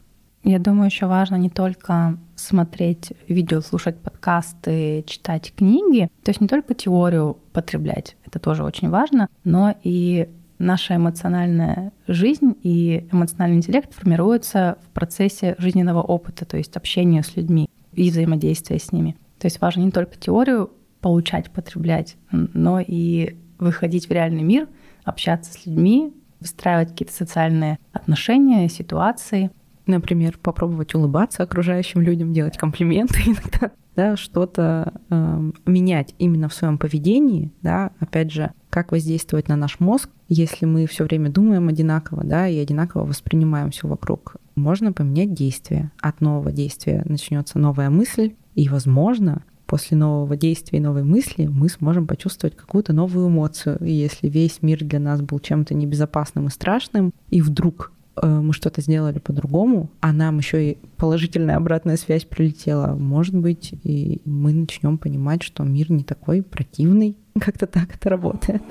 Я 0.43 0.59
думаю, 0.59 0.87
еще 0.87 1.07
важно 1.07 1.37
не 1.37 1.51
только 1.51 2.19
смотреть 2.35 3.13
видео, 3.29 3.61
слушать 3.61 3.99
подкасты, 3.99 5.05
читать 5.07 5.53
книги, 5.57 6.09
то 6.23 6.31
есть 6.31 6.41
не 6.41 6.49
только 6.49 6.75
теорию 6.75 7.39
потреблять, 7.53 8.17
это 8.25 8.39
тоже 8.39 8.63
очень 8.63 8.91
важно, 8.91 9.29
но 9.45 9.75
и 9.83 10.29
наша 10.59 10.97
эмоциональная 10.97 11.93
жизнь 12.07 12.55
и 12.63 13.09
эмоциональный 13.11 13.57
интеллект 13.57 13.93
формируются 13.93 14.79
в 14.85 14.95
процессе 14.95 15.55
жизненного 15.59 16.03
опыта, 16.03 16.45
то 16.45 16.57
есть 16.57 16.77
общения 16.77 17.23
с 17.23 17.37
людьми 17.37 17.69
и 17.93 18.11
взаимодействия 18.11 18.79
с 18.79 18.93
ними. 18.93 19.17
То 19.39 19.47
есть 19.47 19.61
важно 19.61 19.83
не 19.83 19.91
только 19.91 20.17
теорию 20.17 20.71
получать, 21.01 21.51
потреблять, 21.51 22.17
но 22.31 22.81
и 22.81 23.37
выходить 23.59 24.09
в 24.09 24.13
реальный 24.13 24.43
мир, 24.43 24.69
общаться 25.05 25.53
с 25.53 25.67
людьми, 25.67 26.13
выстраивать 26.41 26.91
какие-то 26.91 27.15
социальные 27.15 27.79
отношения, 27.93 28.69
ситуации. 28.69 29.51
Например, 29.87 30.39
попробовать 30.39 30.95
улыбаться 30.95 31.43
окружающим 31.43 32.01
людям, 32.01 32.33
делать 32.33 32.59
комплименты 32.59 33.21
иногда, 33.27 33.71
да, 33.95 34.17
что-то 34.17 34.93
э, 35.11 35.51
менять 35.65 36.15
именно 36.19 36.49
в 36.49 36.55
своем 36.55 36.77
поведении, 36.77 37.53
да, 37.63 37.93
опять 38.01 38.33
же, 38.33 38.53
как 38.69 38.93
воздействовать 38.93 39.49
на 39.49 39.57
наш 39.57 39.81
мозг, 39.81 40.11
если 40.29 40.67
мы 40.67 40.87
все 40.87 41.05
время 41.05 41.31
думаем 41.31 41.69
одинаково, 41.69 42.25
да, 42.25 42.47
и 42.49 42.59
одинаково 42.59 43.07
воспринимаем 43.07 43.71
все 43.71 43.89
вокруг. 43.89 44.37
Можно 44.55 44.93
поменять 44.93 45.33
действие. 45.33 45.93
От 46.01 46.21
нового 46.21 46.53
действия 46.53 47.03
начнется 47.07 47.59
новая 47.59 47.91
мысль, 47.91 48.35
и, 48.55 48.69
возможно, 48.69 49.45
после 49.67 49.97
нового 49.97 50.37
действия 50.37 50.79
и 50.79 50.83
новой 50.83 51.05
мысли 51.05 51.47
мы 51.47 51.69
сможем 51.69 52.07
почувствовать 52.07 52.57
какую-то 52.57 52.93
новую 52.93 53.29
эмоцию. 53.29 53.79
И 53.85 53.93
если 53.93 54.29
весь 54.29 54.63
мир 54.63 54.85
для 54.85 55.01
нас 55.01 55.21
был 55.21 55.39
чем-то 55.39 55.75
небезопасным 55.75 56.47
и 56.47 56.51
страшным, 56.51 57.13
и 57.31 57.43
вдруг 57.43 57.93
э, 58.17 58.27
мы 58.27 58.53
что-то 58.53 58.81
сделали 58.81 59.19
по-другому, 59.19 59.91
а 60.01 60.13
нам 60.13 60.39
еще 60.39 60.73
и 60.73 60.79
положительная 60.97 61.57
обратная 61.57 61.97
связь 61.97 62.25
прилетела, 62.25 62.95
может 62.95 63.37
быть, 63.37 63.75
и 63.83 64.23
мы 64.25 64.53
начнем 64.53 64.99
понимать, 64.99 65.43
что 65.43 65.65
мир 65.65 65.91
не 65.91 66.05
такой 66.05 66.43
противный, 66.43 67.17
Как-то 67.41 67.67
так 67.67 67.95
это 67.95 68.09
работает. 68.09 68.63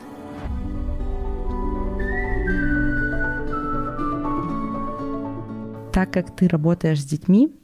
Так 5.94 6.12
как 6.12 6.36
ты 6.36 6.48
работаешь 6.48 7.02
с 7.02 7.06
детьми, 7.06 7.56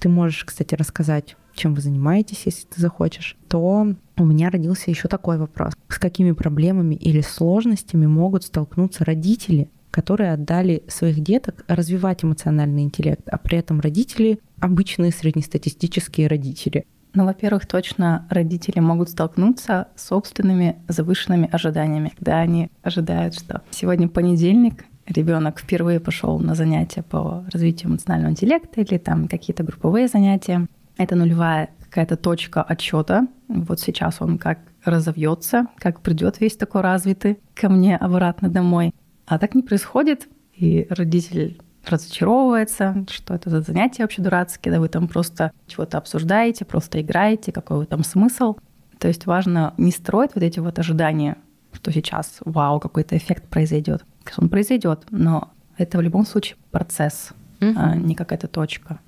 ты 0.00 0.08
можешь, 0.08 0.44
кстати, 0.44 0.74
рассказать, 0.74 1.36
чем 1.56 1.74
вы 1.74 1.80
занимаетесь, 1.80 2.42
если 2.44 2.66
ты 2.66 2.80
захочешь, 2.80 3.36
то 3.48 3.88
у 4.16 4.24
меня 4.24 4.50
родился 4.50 4.90
еще 4.90 5.08
такой 5.08 5.38
вопрос. 5.38 5.72
С 5.88 5.98
какими 5.98 6.32
проблемами 6.32 6.94
или 6.94 7.20
сложностями 7.20 8.06
могут 8.06 8.44
столкнуться 8.44 9.04
родители, 9.04 9.68
которые 9.90 10.32
отдали 10.32 10.82
своих 10.88 11.20
деток 11.20 11.64
развивать 11.68 12.22
эмоциональный 12.22 12.82
интеллект, 12.82 13.26
а 13.30 13.38
при 13.38 13.58
этом 13.58 13.80
родители 13.80 14.38
обычные 14.60 15.10
среднестатистические 15.10 16.28
родители. 16.28 16.86
Ну, 17.14 17.24
во-первых, 17.24 17.66
точно 17.66 18.26
родители 18.28 18.78
могут 18.78 19.08
столкнуться 19.08 19.88
с 19.96 20.08
собственными 20.08 20.76
завышенными 20.86 21.48
ожиданиями, 21.50 22.12
когда 22.14 22.40
они 22.40 22.70
ожидают, 22.82 23.34
что 23.34 23.62
сегодня 23.70 24.06
понедельник, 24.06 24.84
ребенок 25.06 25.60
впервые 25.60 25.98
пошел 25.98 26.38
на 26.38 26.54
занятия 26.54 27.02
по 27.02 27.46
развитию 27.50 27.90
эмоционального 27.90 28.32
интеллекта 28.32 28.82
или 28.82 28.98
там 28.98 29.28
какие-то 29.28 29.62
групповые 29.62 30.08
занятия. 30.08 30.66
Это 30.96 31.14
нулевая 31.14 31.70
какая-то 31.84 32.16
точка 32.16 32.62
отчета. 32.62 33.26
Вот 33.48 33.80
сейчас 33.80 34.20
он 34.20 34.38
как 34.38 34.58
разовьется, 34.84 35.66
как 35.78 36.00
придет 36.00 36.40
весь 36.40 36.56
такой 36.56 36.80
развитый 36.80 37.38
ко 37.54 37.68
мне 37.68 37.96
обратно 37.96 38.48
домой. 38.48 38.94
А 39.26 39.38
так 39.38 39.54
не 39.54 39.62
происходит, 39.62 40.28
и 40.54 40.86
родитель 40.90 41.60
разочаровывается, 41.84 43.04
что 43.10 43.34
это 43.34 43.50
за 43.50 43.60
занятия 43.60 44.02
вообще 44.02 44.22
дурацкие, 44.22 44.72
да 44.72 44.80
вы 44.80 44.88
там 44.88 45.08
просто 45.08 45.52
чего-то 45.66 45.98
обсуждаете, 45.98 46.64
просто 46.64 47.00
играете, 47.00 47.52
какой 47.52 47.78
вы 47.78 47.86
там 47.86 48.02
смысл. 48.04 48.56
То 48.98 49.08
есть 49.08 49.26
важно 49.26 49.74
не 49.76 49.90
строить 49.90 50.32
вот 50.34 50.42
эти 50.42 50.58
вот 50.58 50.78
ожидания, 50.78 51.36
что 51.72 51.92
сейчас, 51.92 52.38
вау, 52.44 52.80
какой-то 52.80 53.16
эффект 53.16 53.48
произойдет. 53.48 54.04
Он 54.36 54.48
произойдет, 54.48 55.06
но 55.10 55.50
это 55.76 55.98
в 55.98 56.00
любом 56.00 56.26
случае 56.26 56.56
процесс, 56.70 57.32
угу. 57.60 57.72
а 57.76 57.94
не 57.94 58.14
какая-то 58.14 58.48
точка. 58.48 58.98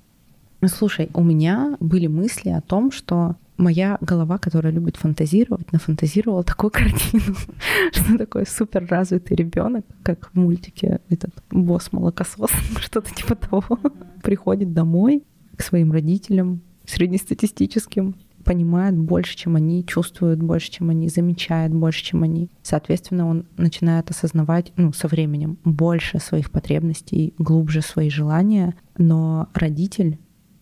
Слушай, 0.65 1.09
у 1.13 1.23
меня 1.23 1.77
были 1.79 2.07
мысли 2.07 2.49
о 2.49 2.61
том, 2.61 2.91
что 2.91 3.35
моя 3.59 3.97
голова, 4.01 4.37
которая 4.37 4.73
любит 4.73 4.97
фантазировать, 4.97 5.71
нафантазировала 5.71 6.43
такую 6.43 6.71
картину, 6.71 7.35
что 7.91 8.17
такой 8.17 8.45
супер 8.45 8.85
развитый 8.89 9.37
ребенок, 9.37 9.85
как 10.03 10.31
в 10.31 10.35
мультике 10.35 10.99
этот 11.09 11.31
босс 11.51 11.91
молокосос, 11.91 12.51
что-то 12.79 13.13
типа 13.13 13.35
того, 13.35 13.79
приходит 14.23 14.73
домой 14.73 15.23
к 15.55 15.63
своим 15.63 15.91
родителям 15.91 16.61
среднестатистическим, 16.85 18.15
понимает 18.43 18.97
больше, 18.97 19.37
чем 19.37 19.55
они, 19.55 19.85
чувствует 19.85 20.41
больше, 20.41 20.71
чем 20.71 20.89
они, 20.89 21.09
замечает 21.09 21.73
больше, 21.73 22.03
чем 22.03 22.23
они. 22.23 22.49
Соответственно, 22.63 23.27
он 23.27 23.45
начинает 23.57 24.09
осознавать, 24.09 24.71
ну, 24.75 24.91
со 24.93 25.07
временем 25.07 25.57
больше 25.63 26.19
своих 26.19 26.49
потребностей, 26.49 27.33
глубже 27.37 27.81
свои 27.81 28.09
желания, 28.09 28.75
но 28.97 29.49
родитель 29.53 30.17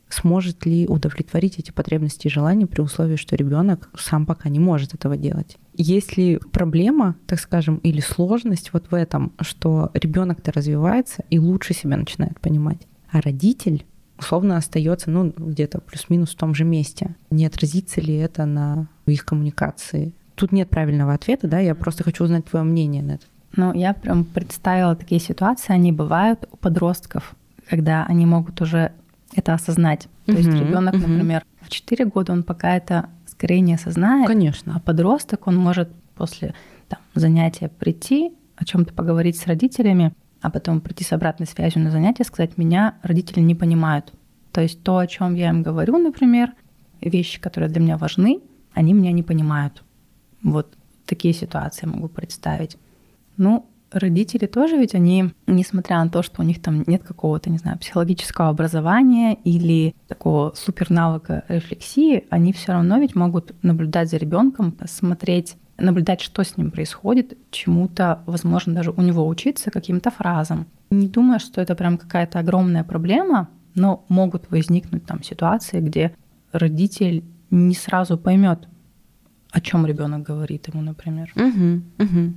сможет 0.10 0.66
ли 0.66 0.88
удовлетворить 0.88 1.60
эти 1.60 1.72
потребности 1.72 2.28
и 2.28 2.32
желания 2.32 2.68
при 2.68 2.82
условии, 2.82 3.16
что 3.16 3.36
ребенок 3.36 3.90
сам 3.98 4.26
пока 4.26 4.50
не 4.50 4.60
может 4.60 4.94
этого 4.94 5.18
делать. 5.18 5.58
Есть 5.74 6.18
ли 6.18 6.40
проблема, 6.52 7.16
так 7.28 7.40
скажем, 7.40 7.78
или 7.78 8.00
сложность 8.00 8.74
вот 8.74 8.90
в 8.90 8.96
этом, 8.96 9.34
что 9.42 9.92
ребенок-то 9.94 10.52
развивается 10.52 11.24
и 11.30 11.40
лучше 11.40 11.74
себя 11.74 11.98
начинает 11.98 12.40
понимать, 12.40 12.88
а 13.12 13.22
родитель 13.22 13.86
условно 14.18 14.58
остается, 14.58 15.12
ну, 15.12 15.34
где-то 15.36 15.80
плюс-минус 15.80 16.32
в 16.32 16.38
том 16.38 16.56
же 16.56 16.64
месте. 16.64 17.16
Не 17.30 17.46
отразится 17.46 18.02
ли 18.02 18.16
это 18.16 18.46
на 18.46 18.88
их 19.06 19.26
коммуникации? 19.26 20.14
Тут 20.36 20.52
нет 20.52 20.70
правильного 20.70 21.14
ответа, 21.14 21.48
да, 21.48 21.60
я 21.60 21.76
просто 21.76 22.04
хочу 22.04 22.24
узнать 22.24 22.46
твое 22.46 22.66
мнение 22.66 23.04
на 23.04 23.12
это. 23.14 23.26
Ну, 23.56 23.74
я 23.74 23.94
прям 23.94 24.26
представила 24.26 24.96
такие 24.96 25.20
ситуации, 25.22 25.74
они 25.74 25.92
бывают 25.92 26.48
у 26.52 26.58
подростков, 26.58 27.36
когда 27.70 28.06
они 28.06 28.26
могут 28.26 28.62
уже 28.62 28.92
это 29.34 29.54
осознать. 29.54 30.08
То 30.26 30.34
есть 30.34 30.50
ребенок, 30.50 30.96
например, 30.96 31.44
в 31.62 31.70
4 31.70 32.06
года 32.06 32.34
он 32.34 32.44
пока 32.44 32.76
это 32.76 33.10
скорее 33.26 33.62
не 33.62 33.76
осознает. 33.76 34.28
Конечно. 34.28 34.76
А 34.76 34.80
подросток, 34.80 35.48
он 35.48 35.58
может 35.58 35.92
после 36.16 36.54
там, 36.88 37.00
занятия 37.14 37.70
прийти, 37.70 38.32
о 38.56 38.66
чем-то 38.66 38.94
поговорить 38.94 39.38
с 39.38 39.46
родителями, 39.46 40.14
а 40.42 40.50
потом 40.50 40.82
прийти 40.82 41.04
с 41.04 41.14
обратной 41.14 41.46
связью 41.46 41.84
на 41.84 41.92
занятие, 41.92 42.24
сказать, 42.24 42.58
меня 42.58 42.96
родители 43.04 43.40
не 43.40 43.54
понимают. 43.54 44.14
То 44.52 44.62
есть 44.62 44.82
то, 44.82 44.98
о 44.98 45.08
чем 45.08 45.36
я 45.36 45.50
им 45.50 45.62
говорю, 45.62 45.98
например, 45.98 46.54
вещи, 47.02 47.40
которые 47.40 47.70
для 47.70 47.82
меня 47.82 47.98
важны, 47.98 48.42
они 48.74 48.94
меня 48.94 49.12
не 49.12 49.24
понимают. 49.24 49.84
Вот 50.42 50.74
такие 51.06 51.34
ситуации 51.34 51.86
могу 51.86 52.08
представить. 52.08 52.78
Ну, 53.38 53.68
родители 53.92 54.46
тоже 54.46 54.78
ведь 54.78 54.96
они, 54.96 55.32
несмотря 55.48 56.04
на 56.04 56.10
то, 56.10 56.22
что 56.24 56.42
у 56.42 56.46
них 56.46 56.62
там 56.62 56.84
нет 56.88 57.04
какого-то, 57.04 57.50
не 57.50 57.58
знаю, 57.58 57.78
психологического 57.80 58.50
образования 58.50 59.38
или 59.44 59.96
такого 60.08 60.54
супер 60.56 60.90
навыка 60.90 61.44
рефлексии, 61.48 62.26
они 62.30 62.54
все 62.54 62.74
равно 62.74 62.98
ведь 63.00 63.16
могут 63.16 63.54
наблюдать 63.64 64.10
за 64.10 64.18
ребенком, 64.18 64.76
смотреть 64.86 65.58
наблюдать, 65.78 66.22
что 66.22 66.44
с 66.44 66.58
ним 66.58 66.72
происходит, 66.72 67.38
чему-то, 67.52 68.24
возможно, 68.26 68.74
даже 68.74 68.92
у 68.92 69.02
него 69.02 69.28
учиться 69.28 69.70
каким-то 69.70 70.10
фразам. 70.10 70.66
Не 70.90 71.08
думаю, 71.08 71.40
что 71.40 71.62
это 71.62 71.76
прям 71.76 71.98
какая-то 71.98 72.40
огромная 72.40 72.84
проблема, 72.84 73.50
но 73.76 74.04
могут 74.10 74.50
возникнуть 74.50 75.06
там 75.06 75.22
ситуации, 75.22 75.80
где 75.80 76.16
родитель 76.52 77.24
не 77.52 77.76
сразу 77.76 78.18
поймет, 78.18 78.68
о 79.52 79.62
чем 79.62 79.86
ребенок 79.86 80.24
говорит 80.24 80.68
ему, 80.68 80.82
например. 80.82 81.32
Угу, 81.36 82.04
угу. 82.04 82.34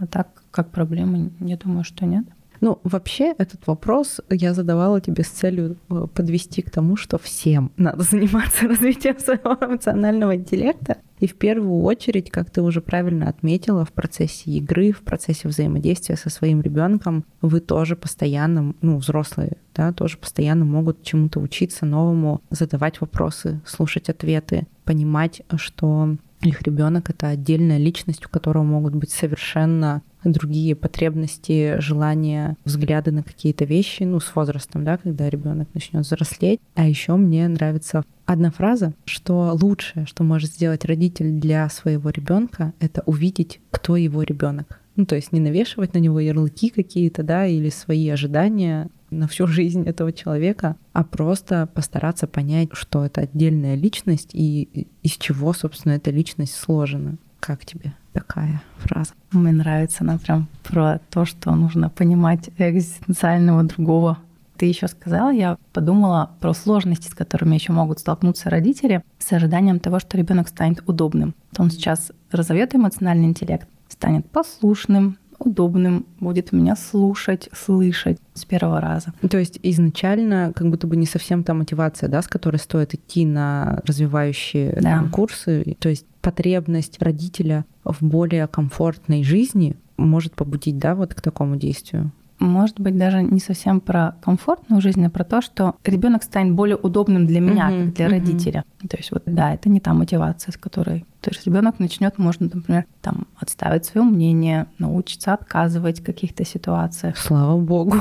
А 0.00 0.06
так 0.06 0.42
как 0.50 0.70
проблема, 0.70 1.30
я 1.40 1.56
думаю, 1.58 1.84
что 1.84 2.06
нет. 2.06 2.24
Ну, 2.62 2.78
вообще, 2.84 3.34
этот 3.38 3.66
вопрос 3.66 4.20
я 4.28 4.52
задавала 4.52 5.00
тебе 5.00 5.24
с 5.24 5.28
целью 5.28 5.78
э, 5.88 6.06
подвести 6.14 6.60
к 6.60 6.70
тому, 6.70 6.96
что 6.96 7.18
всем 7.18 7.70
надо 7.76 8.02
заниматься 8.10 8.66
развитием 8.66 9.18
своего 9.18 9.56
эмоционального 9.60 10.36
интеллекта. 10.36 10.98
И 11.20 11.26
в 11.26 11.36
первую 11.36 11.82
очередь, 11.82 12.30
как 12.30 12.50
ты 12.50 12.62
уже 12.62 12.80
правильно 12.80 13.28
отметила, 13.28 13.84
в 13.84 13.92
процессе 13.92 14.50
игры, 14.50 14.92
в 14.92 15.00
процессе 15.00 15.48
взаимодействия 15.48 16.16
со 16.16 16.30
своим 16.30 16.60
ребенком, 16.60 17.24
вы 17.42 17.60
тоже 17.60 17.96
постоянно, 17.96 18.74
ну, 18.80 18.98
взрослые, 18.98 19.56
да, 19.74 19.92
тоже 19.92 20.18
постоянно 20.18 20.64
могут 20.64 21.02
чему-то 21.02 21.40
учиться 21.40 21.86
новому, 21.86 22.42
задавать 22.50 23.00
вопросы, 23.00 23.60
слушать 23.66 24.08
ответы, 24.08 24.66
понимать, 24.84 25.42
что 25.56 26.16
их 26.42 26.62
ребенок 26.62 27.10
это 27.10 27.28
отдельная 27.28 27.78
личность, 27.78 28.24
у 28.26 28.28
которого 28.28 28.62
могут 28.62 28.94
быть 28.94 29.10
совершенно 29.10 30.02
другие 30.24 30.74
потребности, 30.74 31.80
желания, 31.80 32.56
взгляды 32.64 33.10
на 33.10 33.22
какие-то 33.22 33.64
вещи, 33.64 34.02
ну, 34.02 34.20
с 34.20 34.34
возрастом, 34.34 34.84
да, 34.84 34.98
когда 34.98 35.28
ребенок 35.30 35.68
начнет 35.74 36.04
взрослеть. 36.04 36.60
А 36.74 36.86
еще 36.86 37.16
мне 37.16 37.48
нравится 37.48 38.04
одна 38.26 38.50
фраза, 38.50 38.92
что 39.04 39.56
лучшее, 39.60 40.06
что 40.06 40.22
может 40.22 40.50
сделать 40.50 40.84
родитель 40.84 41.32
для 41.40 41.68
своего 41.68 42.10
ребенка, 42.10 42.72
это 42.80 43.02
увидеть, 43.06 43.60
кто 43.70 43.96
его 43.96 44.22
ребенок. 44.22 44.80
Ну, 45.00 45.06
то 45.06 45.16
есть 45.16 45.32
не 45.32 45.40
навешивать 45.40 45.94
на 45.94 45.98
него 45.98 46.20
ярлыки 46.20 46.68
какие-то, 46.68 47.22
да, 47.22 47.46
или 47.46 47.70
свои 47.70 48.06
ожидания 48.10 48.90
на 49.08 49.28
всю 49.28 49.46
жизнь 49.46 49.88
этого 49.88 50.12
человека, 50.12 50.76
а 50.92 51.04
просто 51.04 51.66
постараться 51.72 52.26
понять, 52.26 52.68
что 52.72 53.06
это 53.06 53.22
отдельная 53.22 53.76
личность 53.76 54.30
и 54.34 54.86
из 55.02 55.12
чего, 55.12 55.54
собственно, 55.54 55.94
эта 55.94 56.10
личность 56.10 56.54
сложена. 56.54 57.16
Как 57.40 57.64
тебе 57.64 57.94
такая 58.12 58.62
фраза? 58.76 59.12
Мне 59.32 59.52
нравится 59.52 60.04
она 60.04 60.18
прям 60.18 60.48
про 60.64 61.00
то, 61.08 61.24
что 61.24 61.54
нужно 61.54 61.88
понимать 61.88 62.50
экзистенциального 62.58 63.62
другого. 63.62 64.18
Ты 64.58 64.66
еще 64.66 64.86
сказала, 64.86 65.30
я 65.30 65.56
подумала 65.72 66.32
про 66.40 66.52
сложности, 66.52 67.08
с 67.08 67.14
которыми 67.14 67.54
еще 67.54 67.72
могут 67.72 68.00
столкнуться 68.00 68.50
родители, 68.50 69.02
с 69.18 69.32
ожиданием 69.32 69.80
того, 69.80 69.98
что 69.98 70.18
ребенок 70.18 70.48
станет 70.48 70.86
удобным. 70.86 71.34
Он 71.56 71.70
сейчас 71.70 72.12
разовьет 72.30 72.74
эмоциональный 72.74 73.24
интеллект, 73.24 73.66
станет 74.00 74.24
послушным, 74.30 75.18
удобным, 75.38 76.06
будет 76.20 76.52
меня 76.52 76.74
слушать, 76.74 77.50
слышать 77.52 78.18
с 78.32 78.46
первого 78.46 78.80
раза. 78.80 79.12
То 79.28 79.36
есть 79.38 79.60
изначально 79.62 80.52
как 80.54 80.70
будто 80.70 80.86
бы 80.86 80.96
не 80.96 81.04
совсем 81.04 81.44
та 81.44 81.52
мотивация, 81.52 82.08
да, 82.08 82.22
с 82.22 82.28
которой 82.28 82.56
стоит 82.56 82.94
идти 82.94 83.26
на 83.26 83.82
развивающие 83.84 84.72
да. 84.72 84.80
там, 84.80 85.10
курсы. 85.10 85.76
То 85.80 85.90
есть 85.90 86.06
потребность 86.22 87.02
родителя 87.02 87.66
в 87.84 87.98
более 88.00 88.46
комфортной 88.46 89.22
жизни 89.22 89.76
может 89.98 90.34
побудить, 90.34 90.78
да, 90.78 90.94
вот 90.94 91.14
к 91.14 91.20
такому 91.20 91.56
действию 91.56 92.10
может 92.40 92.80
быть, 92.80 92.96
даже 92.96 93.22
не 93.22 93.38
совсем 93.38 93.80
про 93.80 94.16
комфортную 94.22 94.80
жизнь, 94.80 95.04
а 95.04 95.10
про 95.10 95.24
то, 95.24 95.42
что 95.42 95.76
ребенок 95.84 96.22
станет 96.22 96.54
более 96.54 96.76
удобным 96.76 97.26
для 97.26 97.40
меня, 97.40 97.70
uh-huh, 97.70 97.84
как 97.84 97.94
для 97.94 98.06
uh-huh. 98.06 98.10
родителя. 98.10 98.64
То 98.88 98.96
есть 98.96 99.10
вот 99.12 99.22
да, 99.26 99.54
это 99.54 99.68
не 99.68 99.78
та 99.78 99.92
мотивация, 99.92 100.50
с 100.50 100.56
которой 100.56 101.04
то 101.20 101.30
есть 101.30 101.44
ребенок 101.46 101.78
начнет, 101.78 102.16
можно, 102.18 102.48
например, 102.52 102.86
там 103.02 103.26
отставить 103.36 103.84
свое 103.84 104.06
мнение, 104.06 104.66
научиться 104.78 105.34
отказывать 105.34 106.00
в 106.00 106.04
каких-то 106.04 106.44
ситуациях. 106.44 107.18
Слава 107.18 107.60
богу. 107.60 107.96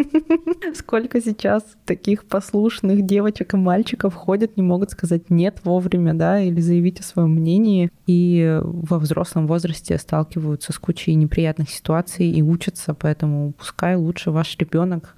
Сколько 0.74 1.20
сейчас 1.20 1.62
таких 1.84 2.24
послушных 2.24 3.06
девочек 3.06 3.54
и 3.54 3.56
мальчиков 3.56 4.14
ходят, 4.14 4.56
не 4.56 4.62
могут 4.62 4.90
сказать 4.90 5.30
нет 5.30 5.60
вовремя, 5.64 6.14
да, 6.14 6.40
или 6.40 6.60
заявить 6.60 7.00
о 7.00 7.04
своем 7.04 7.30
мнении, 7.30 7.90
и 8.06 8.58
во 8.62 8.98
взрослом 8.98 9.46
возрасте 9.46 9.96
сталкиваются 9.98 10.72
с 10.72 10.78
кучей 10.78 11.14
неприятных 11.14 11.70
ситуаций 11.70 12.28
и 12.28 12.42
учатся, 12.42 12.94
поэтому 12.94 13.52
пускай 13.52 13.94
лучше 13.94 14.32
ваш 14.32 14.56
ребенок 14.58 15.14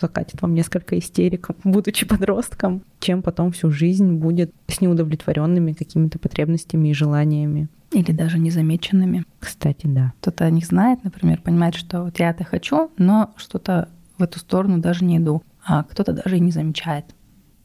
закатит 0.00 0.42
вам 0.42 0.54
несколько 0.54 0.98
истерик, 0.98 1.48
будучи 1.64 2.06
подростком, 2.06 2.82
чем 3.04 3.22
потом 3.22 3.52
всю 3.52 3.70
жизнь 3.70 4.12
будет 4.14 4.52
с 4.66 4.80
неудовлетворенными 4.80 5.72
какими-то 5.72 6.18
потребностями 6.18 6.88
и 6.88 6.94
желаниями. 6.94 7.68
Или 7.92 8.12
даже 8.12 8.38
незамеченными. 8.38 9.24
Кстати, 9.38 9.86
да. 9.86 10.14
Кто-то 10.20 10.46
о 10.46 10.50
них 10.50 10.66
знает, 10.66 11.04
например, 11.04 11.42
понимает, 11.42 11.74
что 11.74 12.02
вот 12.04 12.18
я 12.18 12.30
это 12.30 12.44
хочу, 12.44 12.90
но 12.96 13.30
что-то 13.36 13.88
в 14.18 14.22
эту 14.22 14.38
сторону 14.38 14.78
даже 14.78 15.04
не 15.04 15.18
иду. 15.18 15.42
А 15.64 15.84
кто-то 15.84 16.12
даже 16.12 16.38
и 16.38 16.40
не 16.40 16.50
замечает. 16.50 17.04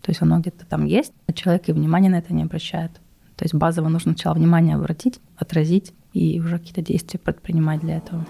То 0.02 0.12
есть 0.12 0.22
оно 0.22 0.40
где-то 0.40 0.66
там 0.66 0.86
есть, 0.86 1.14
а 1.28 1.34
человек 1.34 1.70
и 1.70 1.72
внимания 1.72 2.10
на 2.10 2.20
это 2.20 2.34
не 2.34 2.44
обращает. 2.44 2.92
То 3.36 3.46
есть 3.46 3.54
базово 3.54 3.88
нужно 3.88 4.12
сначала 4.12 4.36
внимание 4.36 4.76
обратить, 4.76 5.20
отразить 5.38 5.94
и 6.14 6.40
уже 6.42 6.60
какие-то 6.60 6.82
действия 6.82 7.20
предпринимать 7.20 7.80
для 7.80 7.98
этого. 7.98 8.26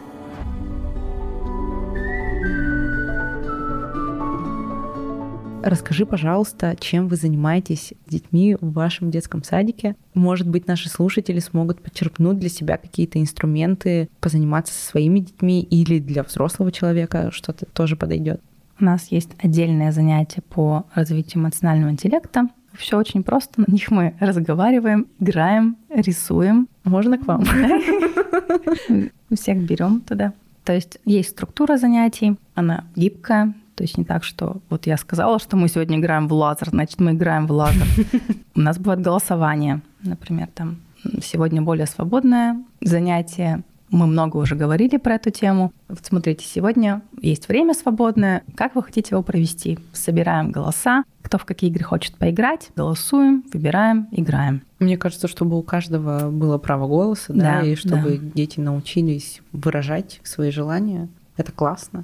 Расскажи, 5.63 6.05
пожалуйста, 6.05 6.75
чем 6.79 7.07
вы 7.07 7.15
занимаетесь 7.15 7.93
с 8.07 8.09
детьми 8.09 8.55
в 8.59 8.71
вашем 8.71 9.11
детском 9.11 9.43
садике. 9.43 9.95
Может 10.13 10.47
быть, 10.47 10.67
наши 10.67 10.89
слушатели 10.89 11.39
смогут 11.39 11.81
подчерпнуть 11.81 12.39
для 12.39 12.49
себя 12.49 12.77
какие-то 12.77 13.19
инструменты, 13.19 14.09
позаниматься 14.21 14.73
со 14.73 14.81
своими 14.81 15.19
детьми 15.19 15.61
или 15.61 15.99
для 15.99 16.23
взрослого 16.23 16.71
человека 16.71 17.29
что-то 17.31 17.65
тоже 17.65 17.95
подойдет. 17.95 18.41
У 18.79 18.85
нас 18.85 19.07
есть 19.11 19.31
отдельное 19.37 19.91
занятие 19.91 20.41
по 20.41 20.85
развитию 20.93 21.43
эмоционального 21.43 21.91
интеллекта. 21.91 22.47
Все 22.73 22.97
очень 22.97 23.23
просто. 23.23 23.61
На 23.61 23.71
них 23.71 23.91
мы 23.91 24.15
разговариваем, 24.19 25.07
играем, 25.19 25.75
рисуем. 25.89 26.69
Можно 26.85 27.17
к 27.17 27.27
вам? 27.27 27.43
Всех 29.33 29.57
берем 29.57 30.01
туда. 30.01 30.33
То 30.63 30.73
есть 30.73 30.99
есть 31.03 31.31
структура 31.31 31.77
занятий, 31.77 32.37
она 32.55 32.85
гибкая, 32.95 33.53
то 33.79 33.83
есть 33.83 33.97
не 33.97 34.03
так, 34.03 34.25
что 34.25 34.57
вот 34.69 34.87
я 34.87 34.97
сказала, 34.97 35.39
что 35.39 35.55
мы 35.55 35.69
сегодня 35.69 35.99
играем 35.99 36.27
в 36.27 36.33
лазер, 36.33 36.67
значит, 36.67 36.99
мы 36.99 37.13
играем 37.13 37.47
в 37.47 37.53
лазер. 37.53 37.85
У 38.55 38.59
нас 38.59 38.77
бывает 38.77 38.99
голосование, 38.99 39.79
например, 40.03 40.49
там 40.53 40.79
сегодня 41.23 41.61
более 41.61 41.85
свободное 41.85 42.61
занятие, 42.81 43.63
мы 43.89 44.05
много 44.05 44.35
уже 44.35 44.55
говорили 44.55 44.97
про 44.97 45.15
эту 45.15 45.29
тему. 45.29 45.71
Вот 45.87 46.05
смотрите, 46.05 46.43
сегодня 46.45 47.01
есть 47.21 47.47
время 47.47 47.73
свободное. 47.73 48.43
Как 48.53 48.75
вы 48.75 48.83
хотите 48.83 49.15
его 49.15 49.23
провести? 49.23 49.79
Собираем 49.93 50.51
голоса. 50.51 51.05
Кто 51.21 51.37
в 51.37 51.45
какие 51.45 51.69
игры 51.69 51.85
хочет 51.85 52.15
поиграть, 52.17 52.71
голосуем, 52.75 53.45
выбираем, 53.53 54.09
играем. 54.11 54.61
Мне 54.79 54.97
кажется, 54.97 55.29
чтобы 55.29 55.57
у 55.57 55.63
каждого 55.63 56.29
было 56.29 56.57
право 56.57 56.85
голоса, 56.85 57.31
да, 57.31 57.61
да 57.61 57.65
и 57.65 57.75
чтобы 57.75 58.17
да. 58.17 58.31
дети 58.35 58.59
научились 58.59 59.41
выражать 59.53 60.19
свои 60.23 60.51
желания. 60.51 61.07
Это 61.37 61.53
классно. 61.53 62.03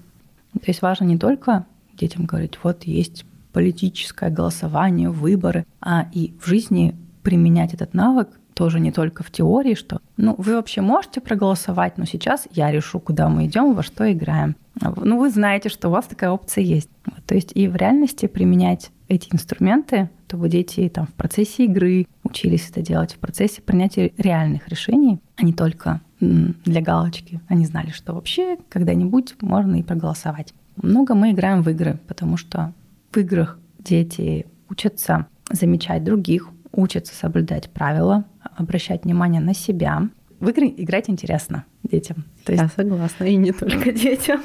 То 0.55 0.67
есть 0.67 0.81
важно 0.81 1.05
не 1.05 1.17
только 1.17 1.65
детям 1.93 2.25
говорить, 2.25 2.59
вот 2.63 2.83
есть 2.83 3.25
политическое 3.53 4.29
голосование, 4.29 5.09
выборы, 5.09 5.65
а 5.79 6.07
и 6.11 6.33
в 6.41 6.47
жизни 6.47 6.95
применять 7.23 7.73
этот 7.73 7.93
навык 7.93 8.29
тоже 8.53 8.79
не 8.79 8.91
только 8.91 9.23
в 9.23 9.31
теории, 9.31 9.75
что 9.75 9.99
ну 10.17 10.35
вы 10.37 10.55
вообще 10.55 10.81
можете 10.81 11.21
проголосовать, 11.21 11.97
но 11.97 12.05
сейчас 12.05 12.47
я 12.51 12.71
решу, 12.71 12.99
куда 12.99 13.29
мы 13.29 13.45
идем, 13.45 13.73
во 13.73 13.83
что 13.83 14.11
играем. 14.11 14.55
Ну 14.81 15.19
вы 15.19 15.29
знаете, 15.29 15.69
что 15.69 15.89
у 15.89 15.91
вас 15.91 16.05
такая 16.05 16.31
опция 16.31 16.63
есть. 16.63 16.89
То 17.27 17.35
есть 17.35 17.51
и 17.53 17.67
в 17.67 17.75
реальности 17.75 18.27
применять 18.27 18.91
эти 19.07 19.33
инструменты, 19.33 20.09
чтобы 20.27 20.49
дети 20.49 20.89
там 20.89 21.07
в 21.07 21.13
процессе 21.13 21.65
игры 21.65 22.07
учились 22.23 22.69
это 22.69 22.81
делать, 22.81 23.13
в 23.13 23.19
процессе 23.19 23.61
принятия 23.61 24.11
реальных 24.17 24.67
решений, 24.67 25.19
а 25.37 25.43
не 25.43 25.53
только 25.53 26.01
для 26.19 26.81
галочки. 26.81 27.41
Они 27.47 27.65
знали, 27.65 27.91
что 27.91 28.13
вообще 28.13 28.57
когда-нибудь 28.69 29.41
можно 29.41 29.75
и 29.75 29.83
проголосовать. 29.83 30.53
Много 30.77 31.13
мы 31.13 31.31
играем 31.31 31.61
в 31.61 31.69
игры, 31.69 31.99
потому 32.07 32.37
что 32.37 32.73
в 33.11 33.17
играх 33.17 33.59
дети 33.79 34.45
учатся 34.69 35.27
замечать 35.51 36.03
других, 36.03 36.49
учатся 36.71 37.13
соблюдать 37.13 37.69
правила, 37.69 38.25
обращать 38.55 39.03
внимание 39.03 39.41
на 39.41 39.53
себя. 39.53 40.09
В 40.39 40.49
игры 40.49 40.73
играть 40.75 41.09
интересно 41.09 41.65
детям. 41.83 42.25
То 42.43 42.51
есть, 42.51 42.63
Я 42.63 42.69
согласна, 42.69 43.23
и 43.25 43.35
не 43.35 43.51
только 43.51 43.91
детям. 43.93 44.41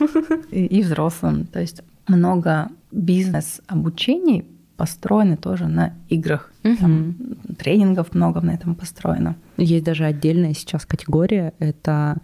И, 0.51 0.65
и 0.67 0.83
взрослым. 0.83 1.47
То 1.47 1.61
есть 1.61 1.83
много 2.07 2.69
бизнес-обучений 2.93 4.45
построены 4.81 5.37
тоже 5.37 5.67
на 5.69 5.93
играх. 6.09 6.51
Угу. 6.65 6.77
Там, 6.77 7.15
тренингов 7.59 8.15
много 8.15 8.41
на 8.41 8.53
этом 8.53 8.75
построено. 8.75 9.37
Есть 9.59 9.85
даже 9.85 10.07
отдельная 10.07 10.55
сейчас 10.55 10.87
категория, 10.87 11.53
это 11.59 12.17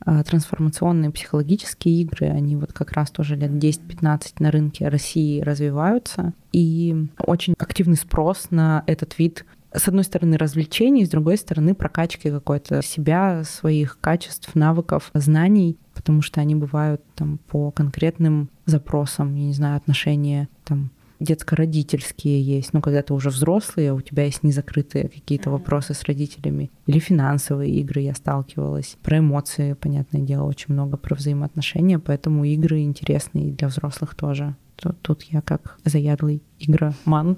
а, 0.00 0.24
трансформационные 0.24 1.12
психологические 1.12 2.02
игры, 2.02 2.26
они 2.26 2.56
вот 2.56 2.72
как 2.72 2.90
раз 2.94 3.12
тоже 3.12 3.36
лет 3.36 3.52
10-15 3.52 4.20
на 4.40 4.50
рынке 4.50 4.88
России 4.88 5.40
развиваются, 5.40 6.32
и 6.50 7.06
очень 7.24 7.54
активный 7.56 7.96
спрос 7.96 8.48
на 8.50 8.82
этот 8.88 9.16
вид 9.16 9.44
с 9.72 9.86
одной 9.86 10.02
стороны, 10.02 10.36
развлечений, 10.36 11.06
с 11.06 11.10
другой 11.10 11.36
стороны, 11.36 11.76
прокачки 11.76 12.28
какой-то 12.28 12.82
себя, 12.82 13.44
своих 13.44 14.00
качеств, 14.00 14.56
навыков, 14.56 15.12
знаний, 15.14 15.78
потому 15.94 16.22
что 16.22 16.40
они 16.40 16.56
бывают 16.56 17.02
там 17.14 17.38
по 17.38 17.70
конкретным 17.70 18.50
запросам, 18.66 19.36
я 19.36 19.44
не 19.44 19.52
знаю, 19.52 19.76
отношения 19.76 20.48
там 20.64 20.90
детско-родительские 21.20 22.42
есть, 22.42 22.72
ну, 22.72 22.80
когда 22.80 23.02
ты 23.02 23.14
уже 23.14 23.28
взрослый, 23.28 23.90
а 23.90 23.94
у 23.94 24.00
тебя 24.00 24.24
есть 24.24 24.42
незакрытые 24.42 25.08
какие-то 25.08 25.50
вопросы 25.50 25.94
с 25.94 26.02
родителями. 26.04 26.70
Или 26.86 26.98
финансовые 26.98 27.72
игры 27.76 28.00
я 28.00 28.14
сталкивалась. 28.14 28.96
Про 29.02 29.18
эмоции, 29.18 29.74
понятное 29.74 30.22
дело, 30.22 30.44
очень 30.44 30.74
много 30.74 30.96
про 30.96 31.14
взаимоотношения, 31.14 31.98
поэтому 31.98 32.44
игры 32.44 32.80
интересны 32.80 33.48
и 33.48 33.52
для 33.52 33.68
взрослых 33.68 34.14
тоже. 34.14 34.56
Тут, 34.76 35.00
тут 35.02 35.22
я 35.24 35.42
как 35.42 35.78
заядлый 35.84 36.42
игроман. 36.58 37.36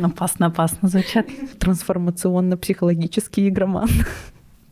Опасно, 0.00 0.46
опасно 0.46 0.88
звучат. 0.88 1.26
Трансформационно-психологический 1.58 3.48
игроман. 3.48 3.88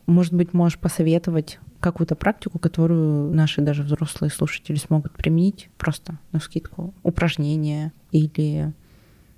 Может 0.09 0.33
быть, 0.33 0.53
можешь 0.53 0.79
посоветовать 0.79 1.59
какую-то 1.79 2.15
практику, 2.15 2.57
которую 2.57 3.31
наши 3.31 3.61
даже 3.61 3.83
взрослые 3.83 4.31
слушатели 4.31 4.75
смогут 4.75 5.13
применить 5.13 5.69
просто 5.77 6.17
на 6.31 6.39
скидку. 6.39 6.95
Упражнения 7.03 7.93
или 8.11 8.73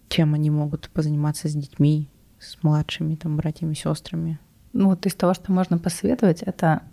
чем 0.07 0.33
они 0.33 0.49
могут 0.49 0.89
позаниматься 0.89 1.49
с 1.49 1.53
детьми, 1.53 2.07
с 2.39 2.57
младшими 2.63 3.15
там 3.15 3.35
братьями, 3.35 3.73
сестрами. 3.73 4.39
Ну 4.71 4.87
вот 4.87 5.05
из 5.05 5.13
того, 5.13 5.33
что 5.33 5.51
можно 5.51 5.77
посоветовать, 5.77 6.41
это 6.41 6.83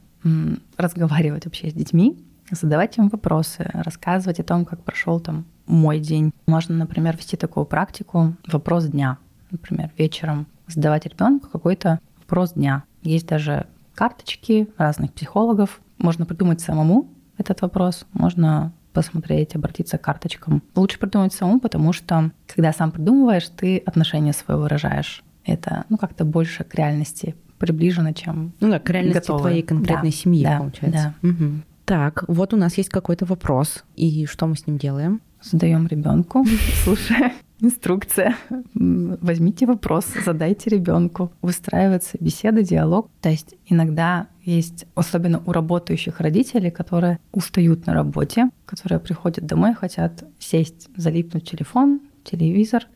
разговаривать 0.77 1.45
вообще 1.45 1.71
с 1.71 1.73
детьми, 1.73 2.19
задавать 2.51 2.99
им 2.99 3.09
вопросы, 3.09 3.71
рассказывать 3.73 4.41
о 4.41 4.45
том, 4.45 4.65
как 4.65 4.83
прошел 4.83 5.21
там 5.21 5.45
мой 5.67 6.01
день. 6.01 6.33
Можно, 6.49 6.75
например, 6.75 7.17
вести 7.17 7.37
такую 7.37 7.65
практику 7.65 8.35
вопрос 8.49 8.87
дня. 8.87 9.19
Например, 9.53 9.93
вечером 9.97 10.49
задавать 10.67 11.07
ребенку 11.07 11.49
какой-то 11.49 12.01
вопрос 12.19 12.55
дня. 12.55 12.83
Есть 13.09 13.27
даже 13.27 13.67
карточки 13.95 14.69
разных 14.77 15.13
психологов. 15.13 15.81
Можно 15.99 16.27
придумать 16.27 16.61
самому 16.61 17.09
этот 17.39 17.63
вопрос, 17.63 18.07
можно 18.13 18.73
посмотреть, 18.93 19.55
обратиться 19.55 19.97
к 19.97 20.03
карточкам. 20.03 20.63
Лучше 20.75 20.99
придумать 20.99 21.33
самому, 21.33 21.61
потому 21.61 21.93
что 21.93 22.33
когда 22.47 22.73
сам 22.73 22.91
придумываешь, 22.91 23.49
ты 23.49 23.79
отношение 23.79 24.33
свое 24.33 24.61
выражаешь. 24.61 25.23
Это 25.45 25.85
ну, 25.89 25.97
как-то 25.97 26.25
больше 26.25 26.65
к 26.65 26.75
реальности 26.75 27.35
приближены, 27.59 28.13
чем 28.13 28.53
Ну 28.61 28.71
да, 28.71 28.79
к 28.79 28.91
реальности 28.91 29.21
готовы. 29.21 29.41
твоей 29.41 29.63
конкретной 29.63 30.11
Да, 30.11 30.17
семьи, 30.17 30.45
да, 30.45 30.59
получается. 30.59 31.15
Мгм. 31.23 31.63
Так, 31.85 32.25
вот 32.29 32.53
у 32.53 32.57
нас 32.57 32.77
есть 32.77 32.91
какой-то 32.91 33.25
вопрос, 33.25 33.85
и 33.97 34.27
что 34.27 34.47
мы 34.47 34.57
с 34.57 34.67
ним 34.67 34.77
делаем? 34.79 35.23
Задаем 35.43 35.87
ребенку, 35.87 36.45
слушая 36.85 37.33
инструкция. 37.61 38.37
Возьмите 38.75 39.67
вопрос, 39.67 40.07
задайте 40.25 40.71
ребенку. 40.71 41.33
Выстраивается 41.43 42.17
беседа, 42.21 42.63
диалог. 42.63 43.11
То 43.21 43.29
есть 43.31 43.55
иногда 43.67 44.29
есть, 44.43 44.87
особенно 44.95 45.43
у 45.45 45.53
работающих 45.53 46.21
родителей, 46.21 46.71
которые 46.71 47.19
устают 47.33 47.87
на 47.87 47.95
работе, 47.95 48.51
которые 48.67 49.01
приходят 49.01 49.45
домой, 49.47 49.75
хотят 49.75 50.25
сесть, 50.39 50.89
залипнуть 50.97 51.49
телефон, 51.51 52.01
телевизор, 52.25 52.87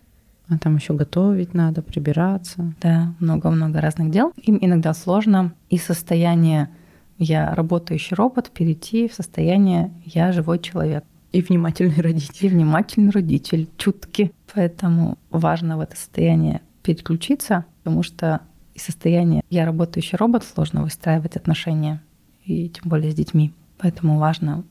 А 0.49 0.59
там 0.59 0.77
еще 0.77 0.93
готовить 0.95 1.55
надо, 1.55 1.83
прибираться. 1.83 2.75
да, 2.81 3.15
много-много 3.21 3.81
разных 3.81 4.11
дел. 4.11 4.33
Им 4.37 4.59
иногда 4.61 4.93
сложно 4.95 5.53
из 5.71 5.83
состояния 5.85 6.71
«я 7.19 7.55
работающий 7.55 8.15
робот» 8.17 8.51
перейти 8.51 9.09
в 9.09 9.15
состояние 9.15 9.93
«я 10.05 10.33
живой 10.33 10.59
человек». 10.59 11.05
И 11.33 11.41
внимательный 11.41 12.01
родитель. 12.01 12.47
и 12.47 12.49
внимательный 12.49 13.11
родитель, 13.11 13.69
чуткий. 13.79 14.33
Поэтому 14.55 15.19
важно 15.31 15.79
в 15.79 15.81
это 15.81 15.97
состояние 15.97 16.61
переключиться, 16.83 17.65
потому 17.83 18.03
что 18.03 18.41
из 18.75 18.83
состояния 18.83 19.43
«я 19.51 19.65
работающий 19.65 20.17
робот» 20.17 20.45
сложно 20.45 20.83
выстраивать 20.83 21.37
отношения, 21.37 22.03
и 22.45 22.69
тем 22.69 22.89
более 22.89 23.13
с 23.13 23.15
детьми. 23.15 23.53
Поэтому 23.79 24.19
важно 24.19 24.65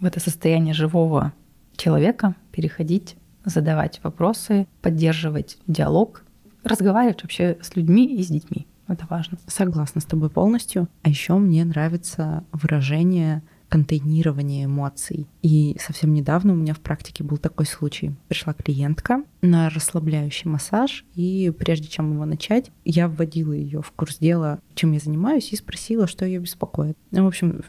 в 0.00 0.04
это 0.04 0.20
состояние 0.20 0.74
живого 0.74 1.32
человека 1.76 2.34
переходить, 2.50 3.16
задавать 3.44 4.00
вопросы, 4.02 4.66
поддерживать 4.80 5.58
диалог, 5.66 6.24
разговаривать 6.64 7.22
вообще 7.22 7.58
с 7.60 7.76
людьми 7.76 8.06
и 8.16 8.22
с 8.22 8.28
детьми. 8.28 8.66
Это 8.88 9.06
важно. 9.08 9.38
Согласна 9.46 10.00
с 10.00 10.04
тобой 10.04 10.30
полностью. 10.30 10.88
А 11.02 11.08
еще 11.08 11.36
мне 11.36 11.64
нравится 11.64 12.44
выражение 12.52 13.42
контейнирование 13.72 14.66
эмоций. 14.66 15.26
И 15.40 15.78
совсем 15.80 16.12
недавно 16.12 16.52
у 16.52 16.56
меня 16.56 16.74
в 16.74 16.80
практике 16.80 17.24
был 17.24 17.38
такой 17.38 17.64
случай. 17.64 18.14
Пришла 18.28 18.52
клиентка 18.52 19.24
на 19.40 19.70
расслабляющий 19.70 20.50
массаж, 20.50 21.06
и 21.14 21.50
прежде 21.58 21.88
чем 21.88 22.12
его 22.12 22.26
начать, 22.26 22.70
я 22.84 23.08
вводила 23.08 23.54
ее 23.54 23.80
в 23.80 23.90
курс 23.92 24.18
дела, 24.18 24.60
чем 24.74 24.92
я 24.92 24.98
занимаюсь, 24.98 25.54
и 25.54 25.56
спросила, 25.56 26.06
что 26.06 26.26
ее 26.26 26.40
беспокоит. 26.40 26.98
Ну, 27.12 27.24
в 27.24 27.28
общем, 27.28 27.62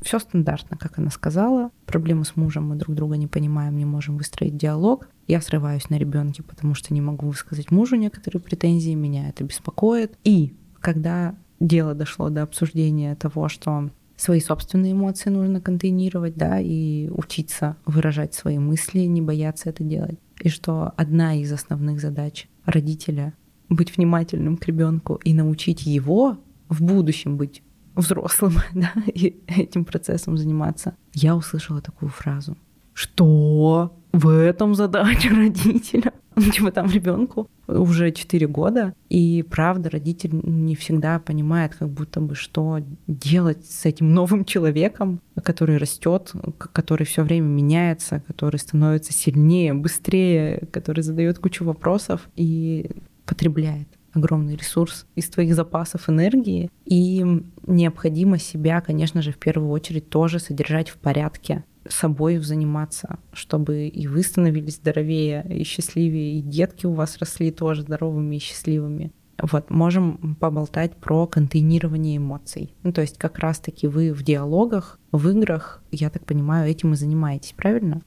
все 0.00 0.18
стандартно, 0.18 0.78
как 0.78 0.98
она 0.98 1.10
сказала. 1.10 1.70
Проблемы 1.84 2.24
с 2.24 2.34
мужем, 2.34 2.68
мы 2.68 2.76
друг 2.76 2.96
друга 2.96 3.18
не 3.18 3.26
понимаем, 3.26 3.76
не 3.76 3.84
можем 3.84 4.16
выстроить 4.16 4.56
диалог. 4.56 5.10
Я 5.26 5.42
срываюсь 5.42 5.90
на 5.90 5.96
ребенке, 5.96 6.42
потому 6.42 6.74
что 6.74 6.94
не 6.94 7.02
могу 7.02 7.26
высказать 7.26 7.70
мужу 7.70 7.96
некоторые 7.96 8.40
претензии, 8.40 8.94
меня 8.94 9.28
это 9.28 9.44
беспокоит. 9.44 10.16
И 10.24 10.54
когда 10.80 11.36
дело 11.60 11.94
дошло 11.94 12.30
до 12.30 12.42
обсуждения 12.42 13.14
того, 13.16 13.50
что 13.50 13.90
свои 14.22 14.40
собственные 14.40 14.92
эмоции 14.92 15.30
нужно 15.30 15.60
контейнировать, 15.60 16.36
да, 16.36 16.60
и 16.60 17.08
учиться 17.08 17.76
выражать 17.86 18.34
свои 18.34 18.58
мысли, 18.58 19.00
не 19.00 19.20
бояться 19.20 19.70
это 19.70 19.82
делать. 19.82 20.18
И 20.40 20.48
что 20.48 20.92
одна 20.96 21.34
из 21.34 21.52
основных 21.52 22.00
задач 22.00 22.48
родителя— 22.64 23.34
быть 23.68 23.96
внимательным 23.96 24.56
к 24.56 24.66
ребенку 24.66 25.14
и 25.24 25.34
научить 25.34 25.86
его 25.86 26.38
в 26.68 26.82
будущем 26.82 27.36
быть 27.36 27.62
взрослым, 27.96 28.54
да, 28.74 28.92
и 29.06 29.40
этим 29.48 29.84
процессом 29.84 30.36
заниматься. 30.36 30.94
Я 31.14 31.34
услышала 31.34 31.80
такую 31.80 32.10
фразу. 32.10 32.56
Что? 32.94 33.98
В 34.12 34.28
этом 34.28 34.74
задача 34.74 35.28
родителя? 35.34 36.12
Ну, 36.34 36.50
типа 36.50 36.70
там 36.70 36.90
ребенку 36.90 37.48
уже 37.66 38.10
4 38.10 38.46
года, 38.46 38.94
и 39.08 39.42
правда 39.42 39.90
родитель 39.90 40.30
не 40.32 40.74
всегда 40.76 41.18
понимает, 41.18 41.74
как 41.74 41.88
будто 41.88 42.20
бы, 42.20 42.34
что 42.34 42.80
делать 43.06 43.66
с 43.66 43.84
этим 43.84 44.12
новым 44.14 44.44
человеком, 44.44 45.20
который 45.42 45.76
растет, 45.76 46.32
который 46.58 47.04
все 47.04 47.22
время 47.22 47.46
меняется, 47.46 48.22
который 48.26 48.58
становится 48.58 49.12
сильнее, 49.12 49.74
быстрее, 49.74 50.66
который 50.72 51.02
задает 51.02 51.38
кучу 51.38 51.64
вопросов 51.64 52.28
и 52.34 52.90
потребляет 53.26 53.88
огромный 54.14 54.56
ресурс 54.56 55.06
из 55.14 55.28
твоих 55.28 55.54
запасов 55.54 56.08
энергии, 56.08 56.70
и 56.84 57.24
необходимо 57.66 58.38
себя, 58.38 58.80
конечно 58.80 59.22
же, 59.22 59.32
в 59.32 59.38
первую 59.38 59.70
очередь 59.70 60.10
тоже 60.10 60.38
содержать 60.38 60.90
в 60.90 60.98
порядке, 60.98 61.64
собой 61.88 62.38
заниматься, 62.38 63.18
чтобы 63.32 63.88
и 63.88 64.06
вы 64.06 64.22
становились 64.22 64.76
здоровее 64.76 65.44
и 65.48 65.64
счастливее, 65.64 66.38
и 66.38 66.42
детки 66.42 66.86
у 66.86 66.92
вас 66.92 67.18
росли 67.18 67.50
тоже 67.50 67.82
здоровыми 67.82 68.36
и 68.36 68.40
счастливыми. 68.40 69.12
Вот, 69.40 69.70
можем 69.70 70.36
поболтать 70.38 70.96
про 70.96 71.26
контейнирование 71.26 72.18
эмоций. 72.18 72.74
Ну, 72.84 72.92
то 72.92 73.00
есть 73.00 73.18
как 73.18 73.38
раз-таки 73.38 73.88
вы 73.88 74.12
в 74.12 74.22
диалогах, 74.22 75.00
в 75.10 75.28
играх, 75.28 75.82
я 75.90 76.10
так 76.10 76.24
понимаю, 76.24 76.70
этим 76.70 76.92
и 76.92 76.96
занимаетесь, 76.96 77.52
правильно? 77.56 78.02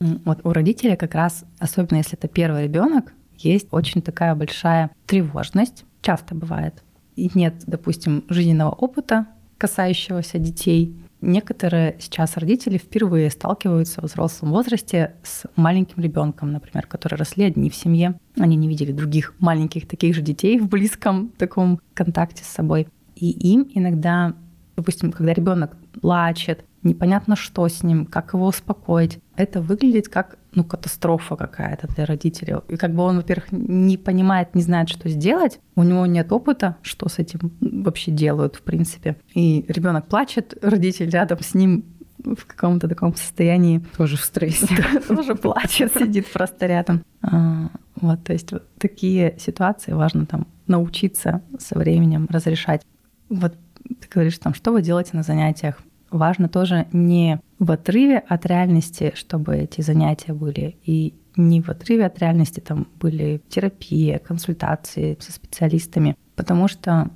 Вот 0.00 0.40
у 0.44 0.52
родителей 0.52 0.96
как 0.96 1.14
раз, 1.14 1.44
особенно 1.58 1.98
если 1.98 2.16
это 2.16 2.28
первый 2.28 2.64
ребенок, 2.64 3.12
есть 3.36 3.68
очень 3.70 4.00
такая 4.00 4.34
большая 4.34 4.90
тревожность, 5.06 5.84
часто 6.00 6.34
бывает. 6.34 6.82
И 7.16 7.30
нет, 7.34 7.64
допустим, 7.66 8.24
жизненного 8.28 8.70
опыта, 8.70 9.26
касающегося 9.58 10.38
детей. 10.38 10.96
Некоторые 11.20 11.96
сейчас 11.98 12.36
родители 12.36 12.78
впервые 12.78 13.30
сталкиваются 13.30 14.00
в 14.00 14.04
взрослом 14.04 14.50
возрасте 14.50 15.14
с 15.24 15.44
маленьким 15.56 16.00
ребенком, 16.00 16.52
например, 16.52 16.86
которые 16.86 17.18
росли 17.18 17.44
одни 17.44 17.70
в 17.70 17.74
семье. 17.74 18.18
Они 18.38 18.56
не 18.56 18.68
видели 18.68 18.92
других 18.92 19.34
маленьких 19.40 19.88
таких 19.88 20.14
же 20.14 20.22
детей 20.22 20.60
в 20.60 20.68
близком 20.68 21.30
таком 21.36 21.80
контакте 21.94 22.44
с 22.44 22.48
собой. 22.48 22.86
И 23.16 23.30
им 23.30 23.68
иногда, 23.74 24.34
допустим, 24.76 25.10
когда 25.10 25.32
ребенок 25.32 25.76
плачет, 26.00 26.64
непонятно, 26.84 27.34
что 27.34 27.66
с 27.66 27.82
ним, 27.82 28.06
как 28.06 28.34
его 28.34 28.46
успокоить. 28.46 29.18
Это 29.34 29.60
выглядит 29.60 30.08
как 30.08 30.37
ну, 30.58 30.64
катастрофа 30.64 31.36
какая-то 31.36 31.86
для 31.86 32.04
родителей. 32.04 32.56
И 32.68 32.76
как 32.76 32.92
бы 32.92 33.02
он, 33.04 33.16
во-первых, 33.16 33.52
не 33.52 33.96
понимает, 33.96 34.56
не 34.56 34.62
знает, 34.62 34.88
что 34.88 35.08
сделать, 35.08 35.60
у 35.76 35.84
него 35.84 36.04
нет 36.06 36.32
опыта, 36.32 36.76
что 36.82 37.08
с 37.08 37.20
этим 37.20 37.52
вообще 37.60 38.10
делают, 38.10 38.56
в 38.56 38.62
принципе. 38.62 39.16
И 39.34 39.64
ребенок 39.68 40.08
плачет, 40.08 40.54
родитель 40.60 41.10
рядом 41.10 41.38
с 41.40 41.54
ним 41.54 41.84
в 42.18 42.44
каком-то 42.46 42.88
таком 42.88 43.14
состоянии. 43.14 43.80
Тоже 43.96 44.16
в 44.16 44.20
стрессе. 44.20 44.66
Тоже 45.08 45.36
плачет, 45.36 45.92
сидит 45.96 46.26
просто 46.32 46.66
рядом. 46.66 47.04
А, 47.22 47.68
Вот, 48.00 48.24
то 48.24 48.32
есть 48.32 48.50
вот 48.50 48.64
такие 48.78 49.36
ситуации 49.38 49.92
важно 49.92 50.26
там 50.26 50.48
научиться 50.66 51.40
со 51.58 51.78
временем 51.78 52.26
разрешать. 52.28 52.82
Вот 53.28 53.54
ты 53.88 54.08
говоришь 54.10 54.38
там, 54.38 54.54
что 54.54 54.72
вы 54.72 54.82
делаете 54.82 55.10
на 55.12 55.22
занятиях? 55.22 55.80
Важно 56.10 56.48
тоже 56.48 56.86
не 56.92 57.40
в 57.58 57.70
отрыве 57.70 58.18
от 58.18 58.46
реальности, 58.46 59.12
чтобы 59.14 59.56
эти 59.56 59.80
занятия 59.80 60.32
были, 60.32 60.78
и 60.84 61.14
не 61.36 61.60
в 61.60 61.68
отрыве 61.68 62.06
от 62.06 62.18
реальности 62.18 62.60
там 62.60 62.88
были 63.00 63.42
терапия, 63.48 64.18
консультации 64.18 65.16
со 65.20 65.32
специалистами, 65.32 66.16
потому 66.34 66.68
что 66.68 67.10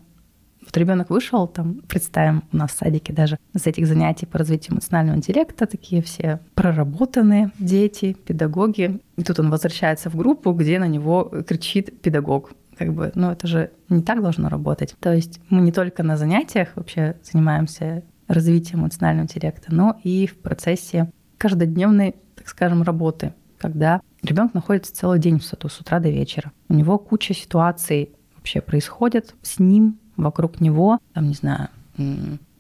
вот 0.62 0.76
ребенок 0.76 1.11
вышел, 1.11 1.48
там, 1.48 1.83
представим, 1.88 2.44
у 2.52 2.57
нас 2.57 2.70
в 2.70 2.78
садике 2.78 3.12
даже 3.12 3.37
с 3.55 3.66
этих 3.66 3.87
занятий 3.87 4.26
по 4.26 4.38
развитию 4.38 4.74
эмоционального 4.74 5.16
интеллекта, 5.16 5.66
такие 5.66 6.02
все 6.02 6.40
проработанные 6.55 7.50
дети, 7.59 8.12
педагоги. 8.12 9.00
И 9.16 9.24
тут 9.24 9.40
он 9.40 9.50
возвращается 9.50 10.09
в 10.09 10.16
группу, 10.16 10.52
где 10.52 10.78
на 10.78 10.87
него 10.87 11.24
кричит 11.46 12.00
педагог. 12.00 12.52
Как 12.78 12.94
бы, 12.94 13.11
ну 13.14 13.31
это 13.31 13.46
же 13.46 13.70
не 13.88 14.02
так 14.02 14.22
должно 14.22 14.48
работать. 14.48 14.94
То 15.00 15.12
есть 15.12 15.40
мы 15.48 15.62
не 15.62 15.72
только 15.72 16.02
на 16.02 16.16
занятиях 16.16 16.68
вообще 16.76 17.16
занимаемся 17.22 18.05
развитием 18.33 18.81
эмоционального 18.81 19.25
интеллекта, 19.25 19.75
но 19.75 20.01
и 20.03 20.27
в 20.27 20.38
процессе 20.38 21.11
каждодневной, 21.38 22.14
так 22.37 22.49
скажем, 22.49 22.83
работы, 22.83 23.35
когда 23.59 24.01
ребенок 24.23 24.55
находится 24.55 24.95
целый 24.95 25.18
день 25.18 25.38
в 25.38 25.45
саду 25.45 25.68
с 25.68 25.81
утра 25.81 25.99
до 26.01 26.11
вечера. 26.11 26.53
У 26.68 26.75
него 26.75 26.99
куча 26.99 27.35
ситуаций 27.35 28.11
вообще 28.37 28.61
происходит 28.61 29.35
с 29.42 29.59
ним, 29.59 29.99
вокруг 30.16 30.61
него, 30.61 30.99
там, 31.14 31.29
не 31.29 31.35
знаю, 31.35 31.68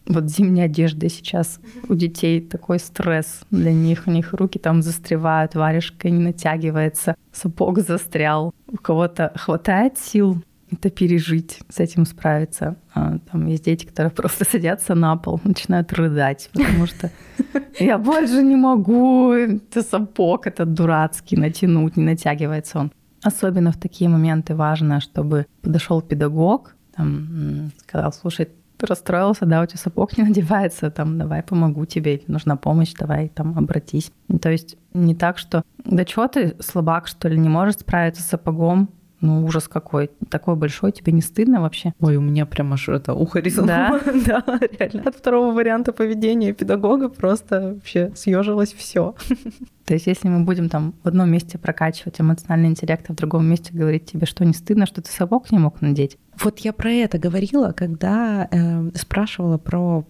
вот 0.06 0.28
зимняя 0.28 0.66
одежда 0.66 1.08
сейчас 1.08 1.60
у 1.88 1.94
детей 1.94 2.40
такой 2.40 2.78
стресс 2.78 3.42
для 3.50 3.72
них, 3.72 4.04
у 4.06 4.10
них 4.10 4.32
руки 4.32 4.58
там 4.58 4.82
застревают, 4.82 5.54
варежка 5.54 6.10
не 6.10 6.18
натягивается, 6.18 7.14
сапог 7.32 7.80
застрял. 7.80 8.52
У 8.68 8.76
кого-то 8.76 9.32
хватает 9.36 9.98
сил 9.98 10.42
это 10.72 10.90
пережить, 10.90 11.60
с 11.68 11.80
этим 11.80 12.06
справиться. 12.06 12.76
А 12.94 13.18
там 13.30 13.46
есть 13.46 13.64
дети, 13.64 13.86
которые 13.86 14.10
просто 14.16 14.44
садятся 14.44 14.94
на 14.94 15.16
пол, 15.16 15.40
начинают 15.44 15.92
рыдать, 15.92 16.50
потому 16.52 16.86
что 16.86 17.10
я 17.78 17.98
больше 17.98 18.42
не 18.42 18.56
могу, 18.56 19.32
это 19.32 19.82
сапог 19.82 20.46
этот 20.46 20.74
дурацкий 20.74 21.36
натянуть, 21.36 21.96
не 21.96 22.04
натягивается 22.04 22.78
он. 22.78 22.92
Особенно 23.22 23.70
в 23.70 23.76
такие 23.76 24.10
моменты 24.10 24.54
важно, 24.54 25.00
чтобы 25.00 25.46
подошел 25.62 26.02
педагог, 26.02 26.74
там, 26.96 27.70
сказал, 27.86 28.12
слушай, 28.12 28.48
ты 28.76 28.86
расстроился, 28.86 29.46
да, 29.46 29.62
у 29.62 29.66
тебя 29.66 29.78
сапог 29.78 30.18
не 30.18 30.24
надевается, 30.28 30.90
там, 30.90 31.18
давай 31.18 31.42
помогу 31.42 31.86
тебе, 31.86 32.16
или 32.16 32.24
нужна 32.26 32.56
помощь, 32.56 32.92
давай 32.98 33.28
там 33.28 33.56
обратись. 33.56 34.10
То 34.40 34.50
есть 34.50 34.76
не 34.92 35.14
так, 35.14 35.38
что, 35.38 35.62
да 35.84 36.04
чего 36.04 36.26
ты 36.26 36.56
слабак, 36.60 37.06
что 37.06 37.28
ли, 37.28 37.38
не 37.38 37.48
можешь 37.48 37.76
справиться 37.76 38.22
с 38.22 38.26
сапогом, 38.26 38.88
Ну, 39.22 39.44
ужас 39.44 39.68
какой. 39.68 40.10
Такой 40.28 40.56
большой, 40.56 40.90
тебе 40.90 41.12
не 41.12 41.22
стыдно 41.22 41.60
вообще? 41.60 41.94
Ой, 42.00 42.16
у 42.16 42.20
меня 42.20 42.44
прям 42.44 42.72
аж 42.72 42.88
это 42.88 43.14
ухо 43.14 43.38
резануло. 43.38 44.00
Да? 44.04 44.42
да, 44.46 44.60
реально. 44.78 45.02
От 45.06 45.14
второго 45.14 45.54
варианта 45.54 45.92
поведения 45.92 46.52
педагога 46.52 47.08
просто 47.08 47.74
вообще 47.74 48.10
съежилось 48.16 48.72
все. 48.72 49.14
То 49.86 49.94
есть, 49.94 50.08
если 50.08 50.28
мы 50.28 50.44
будем 50.44 50.68
там 50.68 50.94
в 51.04 51.08
одном 51.08 51.30
месте 51.30 51.56
прокачивать 51.56 52.20
эмоциональный 52.20 52.68
интеллект, 52.68 53.04
а 53.08 53.12
в 53.12 53.16
другом 53.16 53.46
месте 53.46 53.72
говорить 53.72 54.06
тебе, 54.06 54.26
что 54.26 54.44
не 54.44 54.54
стыдно, 54.54 54.86
что 54.86 55.02
ты 55.02 55.10
сапог 55.10 55.52
не 55.52 55.58
мог 55.58 55.80
надеть. 55.80 56.18
Вот 56.42 56.58
я 56.58 56.72
про 56.72 56.90
это 56.90 57.18
говорила, 57.18 57.70
когда 57.70 58.48
э, 58.50 58.90
спрашивала 58.96 59.56
про 59.56 60.04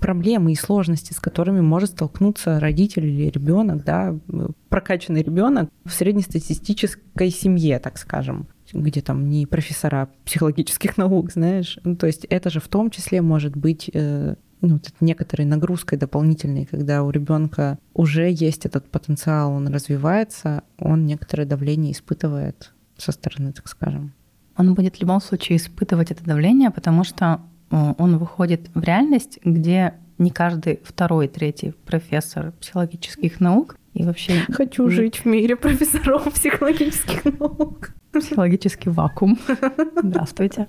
проблемы 0.00 0.52
и 0.52 0.56
сложности, 0.56 1.12
с 1.12 1.20
которыми 1.20 1.60
может 1.60 1.90
столкнуться 1.90 2.60
родитель 2.60 3.06
или 3.06 3.28
ребенок, 3.28 3.84
да, 3.84 4.16
прокачанный 4.68 5.22
ребенок 5.22 5.70
в 5.84 5.92
среднестатистической 5.92 7.30
семье, 7.30 7.78
так 7.78 7.98
скажем 7.98 8.46
где 8.72 9.00
там 9.00 9.28
не 9.28 9.46
профессора 9.46 10.08
психологических 10.24 10.96
наук, 10.96 11.32
знаешь. 11.32 11.78
Ну, 11.84 11.96
то 11.96 12.06
есть 12.06 12.24
это 12.24 12.50
же 12.50 12.60
в 12.60 12.68
том 12.68 12.90
числе 12.90 13.22
может 13.22 13.56
быть 13.56 13.90
э, 13.92 14.36
ну, 14.60 14.80
некоторой 15.00 15.46
нагрузкой 15.46 15.98
дополнительной, 15.98 16.64
когда 16.64 17.02
у 17.02 17.10
ребенка 17.10 17.78
уже 17.92 18.30
есть 18.30 18.66
этот 18.66 18.88
потенциал, 18.88 19.52
он 19.52 19.68
развивается, 19.68 20.62
он 20.78 21.06
некоторое 21.06 21.44
давление 21.44 21.92
испытывает 21.92 22.72
со 22.96 23.12
стороны, 23.12 23.52
так 23.52 23.68
скажем. 23.68 24.12
Он 24.56 24.74
будет 24.74 24.96
в 24.96 25.00
любом 25.00 25.20
случае 25.20 25.58
испытывать 25.58 26.10
это 26.10 26.24
давление, 26.24 26.70
потому 26.70 27.04
что 27.04 27.40
э, 27.70 27.94
он 27.98 28.18
выходит 28.18 28.70
в 28.74 28.82
реальность, 28.82 29.38
где 29.44 29.94
не 30.18 30.30
каждый 30.30 30.80
второй, 30.84 31.28
третий 31.28 31.72
профессор 31.84 32.52
психологических 32.52 33.40
наук 33.40 33.76
и 33.94 34.02
вообще... 34.04 34.42
Хочу 34.52 34.88
жить 34.90 35.18
в 35.18 35.24
мире 35.24 35.56
профессоров 35.56 36.24
психологических 36.34 37.24
наук. 37.38 37.90
Психологический 38.12 38.90
вакуум. 38.90 39.38
Здравствуйте. 40.02 40.68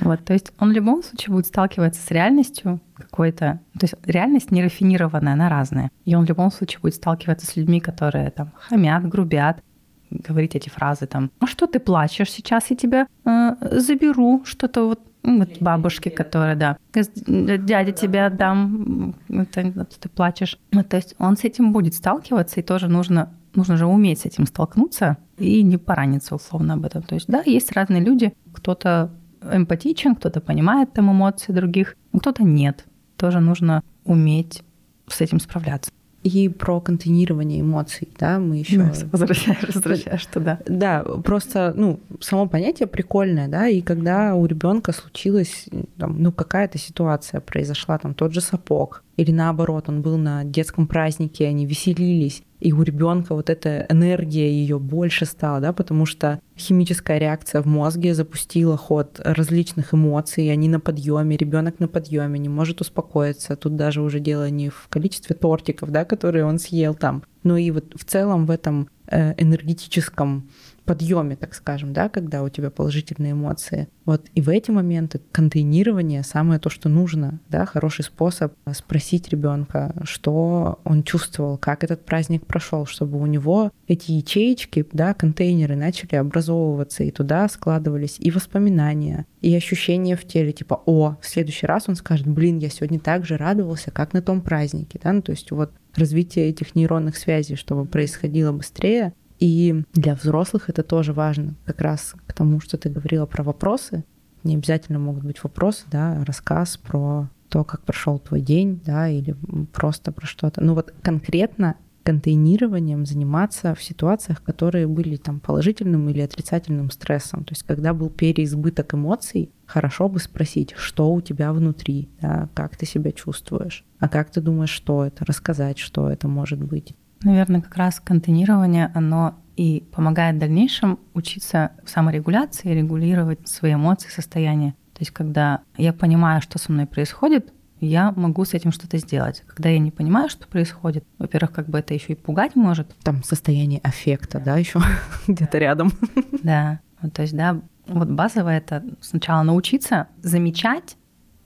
Вот, 0.00 0.24
то 0.24 0.32
есть 0.32 0.52
он 0.58 0.70
в 0.70 0.72
любом 0.72 1.02
случае 1.02 1.34
будет 1.34 1.46
сталкиваться 1.46 2.00
с 2.00 2.10
реальностью 2.10 2.80
какой-то... 2.96 3.60
То 3.78 3.84
есть 3.84 3.94
реальность 4.06 4.52
нерафинированная, 4.52 5.32
она 5.32 5.48
разная. 5.48 5.90
И 6.04 6.14
он 6.14 6.24
в 6.24 6.28
любом 6.28 6.52
случае 6.52 6.80
будет 6.80 6.94
сталкиваться 6.94 7.46
с 7.46 7.56
людьми, 7.56 7.80
которые 7.80 8.30
там 8.30 8.52
хамят, 8.56 9.08
грубят, 9.08 9.62
говорить 10.10 10.54
эти 10.54 10.68
фразы 10.68 11.06
там, 11.06 11.30
а 11.40 11.46
что 11.46 11.66
ты 11.66 11.80
плачешь 11.80 12.30
сейчас, 12.30 12.70
я 12.70 12.76
тебя 12.76 13.06
э, 13.24 13.78
заберу, 13.78 14.42
что-то 14.44 14.86
вот 14.86 15.00
вот 15.22 15.60
бабушки, 15.60 16.08
которые, 16.08 16.56
да, 16.56 16.78
дядя 16.94 17.92
тебе 17.92 18.26
отдам, 18.26 19.14
это, 19.28 19.84
ты 19.84 20.08
плачешь. 20.08 20.58
Ну, 20.72 20.82
то 20.82 20.96
есть 20.96 21.14
он 21.18 21.36
с 21.36 21.44
этим 21.44 21.72
будет 21.72 21.94
сталкиваться, 21.94 22.60
и 22.60 22.62
тоже 22.62 22.88
нужно, 22.88 23.32
нужно 23.54 23.76
же 23.76 23.86
уметь 23.86 24.20
с 24.20 24.26
этим 24.26 24.46
столкнуться 24.46 25.18
и 25.36 25.62
не 25.62 25.76
пораниться 25.76 26.34
условно 26.34 26.74
об 26.74 26.84
этом. 26.84 27.02
То 27.02 27.14
есть, 27.14 27.26
да, 27.28 27.42
есть 27.44 27.72
разные 27.72 28.02
люди, 28.02 28.32
кто-то 28.52 29.10
эмпатичен, 29.42 30.14
кто-то 30.14 30.40
понимает 30.40 30.92
там 30.92 31.10
эмоции 31.10 31.52
других, 31.52 31.96
кто-то 32.16 32.42
нет. 32.42 32.84
Тоже 33.16 33.40
нужно 33.40 33.82
уметь 34.04 34.62
с 35.08 35.20
этим 35.20 35.40
справляться 35.40 35.90
и 36.22 36.48
про 36.48 36.80
контейнирование 36.80 37.60
эмоций, 37.60 38.08
да, 38.18 38.38
мы 38.38 38.56
еще 38.56 38.78
да, 38.78 38.92
возвращаешь, 39.12 39.74
возвращаешь 39.74 40.26
туда. 40.26 40.58
Да, 40.66 41.02
просто, 41.02 41.72
ну, 41.76 42.00
само 42.20 42.46
понятие 42.48 42.88
прикольное, 42.88 43.48
да, 43.48 43.68
и 43.68 43.80
когда 43.80 44.34
у 44.34 44.44
ребенка 44.46 44.92
случилась, 44.92 45.66
там, 45.96 46.20
ну, 46.20 46.32
какая-то 46.32 46.78
ситуация 46.78 47.40
произошла, 47.40 47.98
там, 47.98 48.14
тот 48.14 48.32
же 48.32 48.40
сапог, 48.40 49.04
или 49.16 49.30
наоборот, 49.30 49.88
он 49.88 50.02
был 50.02 50.16
на 50.16 50.44
детском 50.44 50.86
празднике, 50.86 51.46
они 51.46 51.66
веселились, 51.66 52.42
и 52.60 52.72
у 52.72 52.82
ребенка 52.82 53.34
вот 53.34 53.50
эта 53.50 53.86
энергия 53.88 54.50
ее 54.50 54.78
больше 54.78 55.26
стала, 55.26 55.60
да, 55.60 55.72
потому 55.72 56.06
что 56.06 56.40
химическая 56.56 57.18
реакция 57.18 57.62
в 57.62 57.66
мозге 57.66 58.14
запустила 58.14 58.76
ход 58.76 59.20
различных 59.22 59.94
эмоций, 59.94 60.50
они 60.52 60.68
на 60.68 60.80
подъеме, 60.80 61.36
ребенок 61.36 61.78
на 61.78 61.88
подъеме, 61.88 62.38
не 62.38 62.48
может 62.48 62.80
успокоиться. 62.80 63.56
Тут 63.56 63.76
даже 63.76 64.02
уже 64.02 64.18
дело 64.20 64.50
не 64.50 64.70
в 64.70 64.88
количестве 64.88 65.36
тортиков, 65.36 65.90
да, 65.90 66.04
которые 66.04 66.44
он 66.44 66.58
съел 66.58 66.94
там, 66.94 67.22
но 67.44 67.56
и 67.56 67.70
вот 67.70 67.92
в 67.94 68.04
целом 68.04 68.46
в 68.46 68.50
этом 68.50 68.88
э, 69.06 69.34
энергетическом 69.40 70.48
подъеме, 70.88 71.36
так 71.36 71.54
скажем, 71.54 71.92
да, 71.92 72.08
когда 72.08 72.42
у 72.42 72.48
тебя 72.48 72.70
положительные 72.70 73.32
эмоции. 73.32 73.88
Вот 74.06 74.24
и 74.34 74.40
в 74.40 74.48
эти 74.48 74.70
моменты 74.70 75.20
контейнирование 75.32 76.22
самое 76.22 76.58
то, 76.58 76.70
что 76.70 76.88
нужно, 76.88 77.40
да, 77.50 77.66
хороший 77.66 78.04
способ 78.04 78.54
спросить 78.72 79.28
ребенка, 79.28 79.94
что 80.04 80.80
он 80.84 81.02
чувствовал, 81.02 81.58
как 81.58 81.84
этот 81.84 82.06
праздник 82.06 82.46
прошел, 82.46 82.86
чтобы 82.86 83.20
у 83.20 83.26
него 83.26 83.70
эти 83.86 84.12
ячеечки, 84.12 84.86
да, 84.92 85.12
контейнеры 85.12 85.76
начали 85.76 86.16
образовываться, 86.16 87.04
и 87.04 87.10
туда 87.10 87.46
складывались 87.50 88.16
и 88.18 88.30
воспоминания, 88.30 89.26
и 89.42 89.54
ощущения 89.54 90.16
в 90.16 90.26
теле, 90.26 90.52
типа, 90.52 90.80
о, 90.86 91.18
в 91.20 91.26
следующий 91.26 91.66
раз 91.66 91.84
он 91.88 91.96
скажет, 91.96 92.26
блин, 92.26 92.56
я 92.56 92.70
сегодня 92.70 92.98
так 92.98 93.26
же 93.26 93.36
радовался, 93.36 93.90
как 93.90 94.14
на 94.14 94.22
том 94.22 94.40
празднике, 94.40 94.98
да, 95.04 95.12
ну, 95.12 95.20
то 95.20 95.32
есть 95.32 95.50
вот 95.50 95.70
развитие 95.94 96.48
этих 96.48 96.74
нейронных 96.74 97.18
связей, 97.18 97.56
чтобы 97.56 97.84
происходило 97.84 98.52
быстрее, 98.52 99.12
и 99.38 99.84
для 99.92 100.14
взрослых 100.14 100.68
это 100.68 100.82
тоже 100.82 101.12
важно, 101.12 101.54
как 101.64 101.80
раз 101.80 102.14
к 102.26 102.32
тому, 102.32 102.60
что 102.60 102.76
ты 102.76 102.88
говорила 102.88 103.26
про 103.26 103.42
вопросы. 103.42 104.04
Не 104.44 104.56
обязательно 104.56 104.98
могут 104.98 105.24
быть 105.24 105.42
вопросы, 105.42 105.84
да, 105.90 106.24
рассказ 106.24 106.76
про 106.76 107.28
то, 107.48 107.64
как 107.64 107.82
прошел 107.82 108.18
твой 108.18 108.40
день, 108.40 108.80
да, 108.84 109.08
или 109.08 109.36
просто 109.72 110.12
про 110.12 110.26
что-то. 110.26 110.60
Ну 110.60 110.74
вот 110.74 110.92
конкретно 111.02 111.76
контейнированием 112.08 113.04
заниматься 113.04 113.74
в 113.74 113.82
ситуациях, 113.82 114.42
которые 114.42 114.86
были 114.86 115.16
там 115.16 115.40
положительным 115.40 116.08
или 116.08 116.20
отрицательным 116.20 116.90
стрессом. 116.90 117.44
То 117.44 117.52
есть 117.52 117.64
когда 117.64 117.92
был 117.92 118.08
переизбыток 118.08 118.94
эмоций, 118.94 119.50
хорошо 119.66 120.08
бы 120.08 120.18
спросить, 120.18 120.72
что 120.74 121.12
у 121.12 121.20
тебя 121.20 121.52
внутри, 121.52 122.08
да, 122.22 122.48
как 122.54 122.78
ты 122.78 122.86
себя 122.86 123.12
чувствуешь, 123.12 123.84
а 123.98 124.08
как 124.08 124.30
ты 124.30 124.40
думаешь, 124.40 124.70
что 124.70 125.04
это, 125.04 125.24
рассказать, 125.26 125.78
что 125.78 126.10
это 126.10 126.28
может 126.28 126.62
быть. 126.62 126.94
Наверное, 127.22 127.60
как 127.60 127.76
раз 127.76 128.00
контейнирование, 128.00 128.90
оно 128.94 129.34
и 129.56 129.84
помогает 129.92 130.36
в 130.36 130.38
дальнейшем 130.38 131.00
учиться 131.14 131.72
саморегуляции, 131.84 132.72
регулировать 132.72 133.48
свои 133.48 133.74
эмоции, 133.74 134.08
состояние. 134.08 134.72
То 134.92 135.00
есть, 135.00 135.10
когда 135.10 135.62
я 135.76 135.92
понимаю, 135.92 136.40
что 136.40 136.58
со 136.58 136.70
мной 136.70 136.86
происходит, 136.86 137.52
я 137.80 138.12
могу 138.12 138.44
с 138.44 138.54
этим 138.54 138.72
что-то 138.72 138.98
сделать. 138.98 139.42
Когда 139.46 139.68
я 139.68 139.78
не 139.78 139.90
понимаю, 139.90 140.28
что 140.28 140.46
происходит, 140.46 141.04
во-первых, 141.18 141.52
как 141.52 141.68
бы 141.68 141.78
это 141.78 141.94
еще 141.94 142.12
и 142.12 142.16
пугать 142.16 142.56
может. 142.56 142.94
Там 143.02 143.22
состояние 143.22 143.80
аффекта, 143.82 144.40
да, 144.40 144.56
еще 144.56 144.80
где-то 145.26 145.58
рядом. 145.58 145.92
Да, 146.42 146.78
вот, 147.02 147.12
то 147.14 147.22
есть, 147.22 147.36
да, 147.36 147.60
вот 147.86 148.08
базовое 148.08 148.58
это 148.58 148.84
сначала 149.00 149.42
научиться 149.42 150.06
замечать 150.22 150.96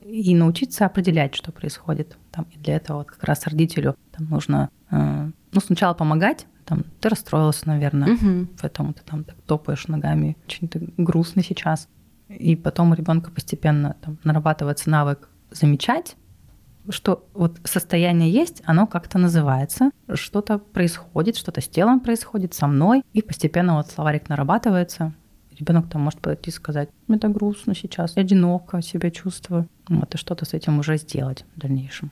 и 0.05 0.35
научиться 0.35 0.85
определять, 0.85 1.35
что 1.35 1.51
происходит. 1.51 2.19
Там, 2.31 2.47
и 2.53 2.59
для 2.59 2.77
этого 2.77 2.99
вот 2.99 3.09
как 3.09 3.25
раз 3.25 3.47
родителю 3.47 3.97
там 4.11 4.29
нужно 4.29 4.69
э, 4.91 5.31
ну, 5.53 5.61
сначала 5.61 5.95
помогать, 5.95 6.47
там, 6.65 6.85
ты 7.01 7.09
расстроился, 7.09 7.69
наверное, 7.69 8.15
угу. 8.15 8.49
поэтому 8.61 8.93
ты 8.93 9.03
там 9.03 9.25
так 9.25 9.37
топаешь 9.47 9.89
ногами, 9.89 10.37
очень 10.47 10.69
ты 10.69 10.93
грустный 10.97 11.43
сейчас. 11.43 11.89
И 12.29 12.57
потом 12.57 12.93
у 12.93 12.95
ребенка 12.95 13.31
постепенно 13.31 13.97
там, 14.01 14.19
нарабатывается 14.25 14.89
навык 14.89 15.29
замечать, 15.51 16.17
что 16.89 17.29
вот 17.35 17.61
состояние 17.65 18.31
есть, 18.31 18.63
оно 18.65 18.87
как-то 18.87 19.19
называется, 19.19 19.91
что-то 20.15 20.59
происходит, 20.59 21.37
что-то 21.37 21.61
с 21.61 21.69
телом 21.69 22.01
происходит, 22.01 22.55
со 22.55 22.67
мной, 22.67 23.05
и 23.13 23.23
постепенно 23.23 23.77
вот 23.77 23.91
словарик 23.91 24.29
нарабатывается. 24.29 25.13
Ребенок 25.59 25.91
там 25.91 26.03
может 26.03 26.21
подойти 26.21 26.51
и 26.51 26.53
сказать, 26.53 26.89
мне 27.07 27.19
так 27.19 27.33
грустно 27.33 27.75
сейчас, 27.75 28.17
я 28.17 28.23
одиноко 28.23 28.81
себя 28.83 29.11
чувствую. 29.11 29.69
Вот, 29.89 30.15
и 30.15 30.19
что-то 30.19 30.45
с 30.45 30.55
этим 30.55 30.79
уже 30.79 30.97
сделать 30.97 31.45
в 31.55 31.61
дальнейшем. 31.61 32.11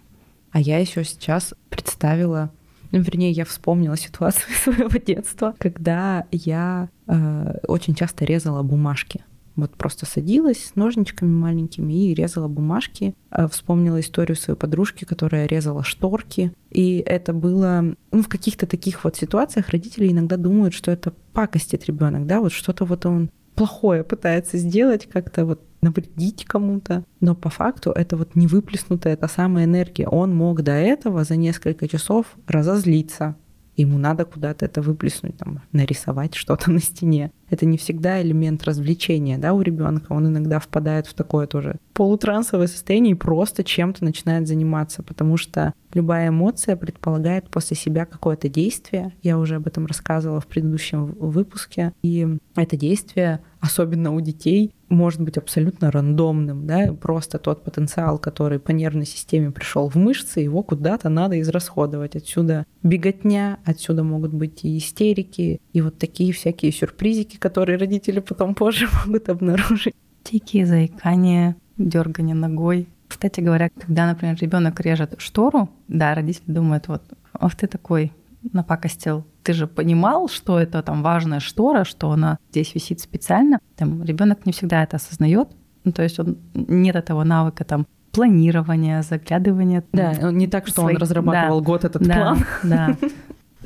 А 0.53 0.61
я 0.61 0.79
еще 0.79 1.05
сейчас 1.05 1.55
представила 1.69 2.51
ну, 2.93 3.01
вернее, 3.01 3.31
я 3.31 3.45
вспомнила 3.45 3.97
ситуацию 3.97 4.55
своего 4.63 4.99
детства, 4.99 5.55
когда 5.59 6.27
я 6.31 6.89
э, 7.07 7.59
очень 7.67 7.95
часто 7.95 8.25
резала 8.25 8.63
бумажки. 8.63 9.25
Вот 9.57 9.73
просто 9.73 10.07
садилась 10.07 10.67
с 10.67 10.77
ножничками 10.77 11.31
маленькими 11.31 11.93
и 11.93 12.15
резала 12.15 12.49
бумажки. 12.49 13.15
Э, 13.31 13.47
вспомнила 13.49 14.01
историю 14.01 14.37
своей 14.37 14.59
подружки, 14.59 15.05
которая 15.05 15.47
резала 15.47 15.85
шторки. 15.85 16.53
И 16.71 17.03
это 17.05 17.33
было, 17.33 17.95
ну, 18.11 18.23
в 18.23 18.29
каких-то 18.29 18.67
таких 18.67 19.05
вот 19.05 19.17
ситуациях 19.17 19.69
родители 19.69 20.11
иногда 20.11 20.37
думают, 20.37 20.75
что 20.75 20.91
это 20.91 21.13
пакостит 21.33 21.85
ребенок, 21.87 22.27
да, 22.27 22.41
вот 22.41 22.53
что-то 22.53 22.85
вот 22.85 23.07
он 23.07 23.31
плохое 23.61 24.05
пытается 24.05 24.57
сделать, 24.57 25.07
как-то 25.07 25.45
вот 25.45 25.61
навредить 25.83 26.47
кому-то. 26.47 27.05
Но 27.21 27.35
по 27.35 27.51
факту 27.51 27.91
это 27.91 28.17
вот 28.17 28.35
не 28.35 28.47
выплеснутая 28.47 29.19
та 29.19 29.29
самая 29.29 29.67
энергия. 29.67 30.09
Он 30.09 30.35
мог 30.35 30.63
до 30.63 30.73
этого 30.73 31.25
за 31.25 31.37
несколько 31.37 31.87
часов 31.87 32.39
разозлиться. 32.47 33.37
Ему 33.77 33.99
надо 33.99 34.25
куда-то 34.25 34.65
это 34.65 34.81
выплеснуть, 34.81 35.37
там, 35.37 35.61
нарисовать 35.73 36.37
что-то 36.37 36.71
на 36.71 36.81
стене. 36.81 37.33
Это 37.51 37.67
не 37.67 37.77
всегда 37.77 38.23
элемент 38.23 38.65
развлечения, 38.65 39.39
да, 39.39 39.53
у 39.53 39.61
ребенка. 39.61 40.13
Он 40.13 40.29
иногда 40.29 40.59
впадает 40.59 41.07
в 41.07 41.15
такое 41.15 41.47
тоже 41.47 41.77
полутрансовое 41.93 42.67
состояние 42.67 43.13
и 43.13 43.19
просто 43.19 43.63
чем-то 43.63 44.05
начинает 44.05 44.49
заниматься, 44.49 45.03
потому 45.03 45.37
что 45.37 45.75
любая 45.93 46.29
эмоция 46.29 46.77
предполагает 46.77 47.51
после 47.51 47.77
себя 47.77 48.07
какое-то 48.07 48.49
действие. 48.49 49.13
Я 49.23 49.39
уже 49.39 49.57
об 49.57 49.67
этом 49.67 49.87
рассказывала 49.87 50.41
в 50.41 50.47
предыдущем 50.47 51.07
выпуске. 51.19 51.93
И 52.03 52.27
это 52.57 52.77
действие, 52.77 53.41
особенно 53.61 54.15
у 54.15 54.21
детей, 54.21 54.73
может 54.89 55.21
быть 55.21 55.39
абсолютно 55.39 55.91
рандомным, 55.91 56.67
да, 56.67 56.93
просто 56.93 57.39
тот 57.39 57.63
потенциал, 57.65 58.19
который 58.19 58.59
по 58.59 58.73
нервной 58.73 59.07
системе 59.07 59.53
пришел 59.53 59.89
в 59.89 59.95
мышцы, 59.95 60.41
его 60.41 60.63
куда-то 60.63 61.09
надо 61.09 61.41
израсходовать. 61.41 62.17
Отсюда 62.17 62.67
беготня, 62.83 63.59
отсюда 63.65 64.03
могут 64.03 64.33
быть 64.33 64.65
и 64.65 64.77
истерики, 64.77 65.61
и 65.73 65.81
вот 65.81 65.99
такие 65.99 66.33
всякие 66.33 66.73
сюрпризики, 66.73 67.37
которые 67.41 67.79
родители 67.79 68.21
потом 68.21 68.55
позже 68.55 68.89
могут 69.05 69.29
обнаружить. 69.29 69.95
Тики, 70.23 70.65
заикание, 70.65 71.57
дергание 71.77 72.37
ногой. 72.37 72.87
Кстати 73.09 73.41
говоря, 73.41 73.71
когда, 73.71 74.07
например, 74.07 74.37
ребенок 74.41 74.81
режет 74.81 75.15
штору, 75.19 75.69
да, 75.89 76.15
родители 76.15 76.53
думают, 76.53 76.87
вот, 76.87 77.03
ах 77.33 77.57
ты 77.57 77.67
такой 77.67 78.13
напакостил. 78.53 79.27
Ты 79.43 79.53
же 79.53 79.67
понимал, 79.67 80.29
что 80.29 80.61
это 80.61 80.83
там 80.83 81.03
важная 81.03 81.41
штора, 81.41 81.85
что 81.85 82.13
она 82.13 82.39
здесь 82.51 82.75
висит 82.75 83.01
специально. 83.01 83.59
Там 83.77 84.05
ребенок 84.05 84.47
не 84.47 84.53
всегда 84.53 84.83
это 84.85 84.97
осознает. 84.97 85.49
Ну, 85.85 85.93
то 85.93 86.03
есть 86.03 86.19
он 86.21 86.39
нет 86.55 86.95
этого 86.95 87.25
навыка 87.25 87.65
там 87.65 87.87
планирования, 88.13 89.03
заглядывания. 89.03 89.85
Да, 89.93 90.31
не 90.31 90.47
так, 90.47 90.67
что 90.67 90.83
своих... 90.83 90.97
он 90.97 91.03
разрабатывал 91.03 91.61
да, 91.61 91.67
год 91.67 91.85
этот 91.85 92.03
да, 92.03 92.15
план. 92.15 92.47
Да. 92.63 92.97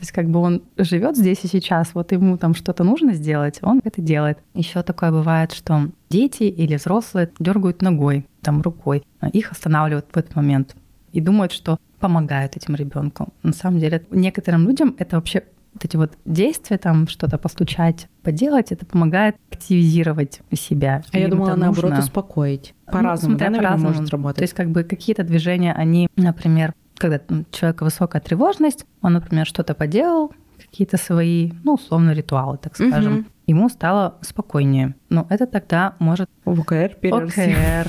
То 0.04 0.06
есть 0.06 0.12
как 0.12 0.28
бы 0.28 0.38
он 0.40 0.62
живет 0.76 1.16
здесь 1.16 1.44
и 1.44 1.48
сейчас, 1.48 1.94
вот 1.94 2.12
ему 2.12 2.36
там 2.36 2.54
что-то 2.54 2.84
нужно 2.84 3.14
сделать, 3.14 3.58
он 3.62 3.80
это 3.84 4.02
делает. 4.02 4.36
Еще 4.52 4.82
такое 4.82 5.10
бывает, 5.10 5.52
что 5.52 5.88
дети 6.10 6.42
или 6.42 6.76
взрослые 6.76 7.30
дергают 7.38 7.80
ногой, 7.80 8.26
там 8.42 8.60
рукой, 8.60 9.02
а 9.20 9.30
их 9.30 9.50
останавливают 9.50 10.04
в 10.12 10.16
этот 10.18 10.36
момент 10.36 10.76
и 11.12 11.22
думают, 11.22 11.52
что 11.52 11.78
помогают 12.00 12.54
этим 12.54 12.74
ребенку. 12.74 13.32
На 13.42 13.54
самом 13.54 13.78
деле 13.78 14.04
некоторым 14.10 14.68
людям 14.68 14.94
это 14.98 15.16
вообще 15.16 15.44
вот 15.72 15.86
эти 15.86 15.96
вот 15.96 16.12
действия, 16.26 16.76
там 16.76 17.08
что-то 17.08 17.38
постучать, 17.38 18.08
поделать, 18.22 18.72
это 18.72 18.84
помогает 18.84 19.36
активизировать 19.50 20.42
себя. 20.52 21.02
А 21.12 21.18
я 21.18 21.28
думала, 21.28 21.56
наоборот, 21.56 21.92
нужно... 21.92 22.04
успокоить. 22.04 22.74
Ну, 22.88 22.92
По-разному, 22.92 23.32
ну, 23.32 23.38
да, 23.38 23.46
по-разному. 23.50 23.94
может 23.94 24.10
работать. 24.10 24.36
То 24.36 24.42
есть 24.42 24.52
как 24.54 24.68
бы 24.68 24.84
какие-то 24.84 25.24
движения, 25.24 25.72
они, 25.72 26.08
например, 26.16 26.74
когда 26.96 27.20
у 27.28 27.44
человека 27.50 27.85
высокая 27.85 28.20
тревожность, 28.20 28.87
он, 29.02 29.14
например, 29.14 29.46
что-то 29.46 29.74
поделал, 29.74 30.33
какие-то 30.59 30.96
свои, 30.96 31.52
ну, 31.64 31.74
условно, 31.74 32.12
ритуалы, 32.12 32.59
так 32.59 32.74
скажем, 32.76 33.18
угу. 33.18 33.24
ему 33.46 33.68
стало 33.68 34.18
спокойнее. 34.22 34.94
Но 35.09 35.26
это 35.30 35.46
тогда 35.46 35.94
может... 35.98 36.28
ОКР 36.44 36.96
перерасти. 37.00 37.52
ОКР. 37.52 37.88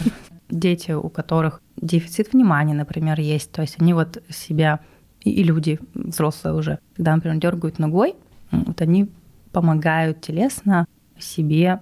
Дети, 0.50 0.91
у 0.91 1.10
которых 1.10 1.62
дефицит 1.78 2.34
внимания, 2.34 2.74
например, 2.74 3.20
есть, 3.20 3.52
то 3.52 3.62
есть 3.62 3.82
они 3.82 3.94
вот 3.94 4.22
себя, 4.30 4.80
и, 5.22 5.32
и 5.32 5.44
люди 5.44 5.80
взрослые 5.94 6.56
уже, 6.56 6.80
когда, 6.96 7.15
например, 7.15 7.39
дергают 7.39 7.80
ногой, 7.80 8.15
вот 8.52 8.80
они 8.82 9.10
помогают 9.52 10.22
телесно 10.22 10.86
себе 11.18 11.82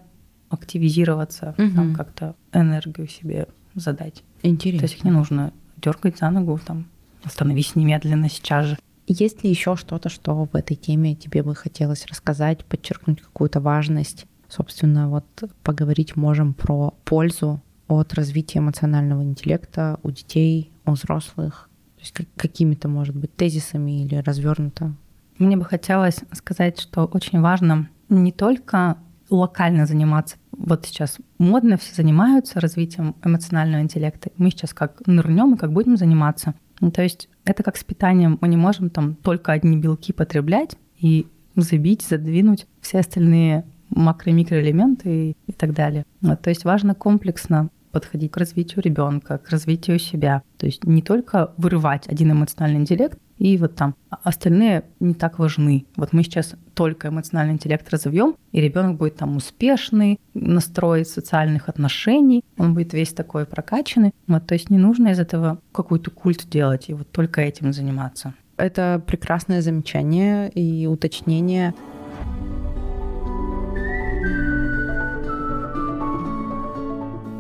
активизироваться, 0.50 1.56
угу. 1.58 1.76
там 1.76 1.96
как-то 1.96 2.36
энергию 2.54 3.08
себе 3.08 3.48
задать. 3.76 4.24
Интересно. 4.44 4.80
То 4.80 4.86
есть 4.86 4.96
их 5.00 5.04
не 5.04 5.12
нужно 5.12 5.52
дергать 5.78 6.18
за 6.20 6.30
ногу, 6.30 6.60
там 6.66 6.86
Остановись 7.24 7.76
немедленно 7.76 8.30
сейчас 8.30 8.66
же. 8.66 8.78
Есть 9.08 9.44
ли 9.44 9.50
еще 9.50 9.76
что-то, 9.76 10.10
что 10.10 10.46
в 10.46 10.56
этой 10.56 10.76
теме 10.76 11.16
тебе 11.16 11.44
бы 11.44 11.56
хотелось 11.56 12.06
рассказать, 12.06 12.64
подчеркнуть 12.66 13.22
какую-то 13.22 13.60
важность? 13.60 14.26
Собственно, 14.48 15.10
вот 15.10 15.26
поговорить 15.64 16.16
можем 16.16 16.54
про 16.54 16.94
пользу 17.04 17.62
от 17.88 18.14
развития 18.14 18.60
эмоционального 18.60 19.24
интеллекта 19.24 20.00
у 20.04 20.12
детей, 20.12 20.72
у 20.86 20.92
взрослых. 20.92 21.70
То 21.96 22.02
есть 22.02 22.30
какими-то, 22.38 22.88
может 22.88 23.16
быть, 23.16 23.36
тезисами 23.36 24.04
или 24.04 24.16
развернуто. 24.16 24.94
Мне 25.38 25.58
бы 25.58 25.66
хотелось 25.66 26.20
сказать, 26.34 26.80
что 26.80 27.06
очень 27.06 27.42
важно 27.42 27.90
не 28.10 28.32
только 28.32 28.98
локально 29.30 29.86
заниматься. 29.86 30.36
Вот 30.52 30.86
сейчас 30.86 31.18
модно 31.40 31.78
все 31.78 31.96
занимаются 31.96 32.60
развитием 32.60 33.16
эмоционального 33.24 33.82
интеллекта. 33.82 34.30
Мы 34.38 34.52
сейчас 34.52 34.74
как 34.74 35.06
нырнем 35.08 35.56
и 35.56 35.58
как 35.58 35.74
будем 35.74 35.98
заниматься. 35.98 36.54
Ну, 36.84 36.92
то 36.92 37.02
есть 37.02 37.30
это 37.46 37.64
как 37.64 37.78
с 37.78 37.84
питанием. 37.86 38.38
Мы 38.42 38.50
не 38.50 38.58
можем 38.58 38.90
там 38.90 39.16
только 39.16 39.54
одни 39.54 39.78
белки 39.78 40.12
потреблять 40.12 40.76
и 41.00 41.28
забить, 41.56 42.02
задвинуть 42.02 42.68
все 42.82 43.00
остальные 43.00 43.64
макро- 43.90 44.32
и 44.32 44.34
микроэлементы 44.34 45.30
и, 45.30 45.38
и 45.48 45.52
так 45.54 45.74
далее. 45.74 46.06
Вот, 46.20 46.42
то 46.42 46.50
есть 46.50 46.66
важно 46.66 46.94
комплексно 46.94 47.70
подходить 47.94 48.32
к 48.32 48.38
развитию 48.38 48.82
ребенка, 48.82 49.38
к 49.38 49.50
развитию 49.50 50.00
себя. 50.00 50.42
То 50.58 50.66
есть 50.66 50.84
не 50.84 51.02
только 51.02 51.54
вырывать 51.58 52.08
один 52.08 52.32
эмоциональный 52.32 52.82
интеллект, 52.82 53.18
и 53.38 53.58
вот 53.58 53.76
там 53.76 53.96
остальные 54.10 54.84
не 55.00 55.14
так 55.14 55.40
важны. 55.40 55.86
Вот 55.96 56.12
мы 56.12 56.24
сейчас 56.24 56.56
только 56.74 57.10
эмоциональный 57.10 57.54
интеллект 57.54 57.88
разовьем, 57.90 58.36
и 58.52 58.62
ребенок 58.62 58.98
будет 58.98 59.16
там 59.16 59.38
успешный, 59.38 60.20
настроить 60.34 61.08
социальных 61.08 61.70
отношений, 61.70 62.44
он 62.58 62.74
будет 62.74 62.94
весь 62.94 63.14
такой 63.14 63.46
прокачанный. 63.46 64.12
Вот, 64.28 64.48
то 64.48 64.56
есть 64.56 64.70
не 64.70 64.78
нужно 64.78 65.10
из 65.10 65.20
этого 65.20 65.60
какой-то 65.72 66.10
культ 66.10 66.50
делать 66.50 66.90
и 66.90 66.94
вот 66.94 67.12
только 67.12 67.42
этим 67.42 67.74
заниматься. 67.74 68.34
Это 68.58 69.02
прекрасное 69.06 69.62
замечание 69.62 70.50
и 70.50 70.86
уточнение. 70.88 71.74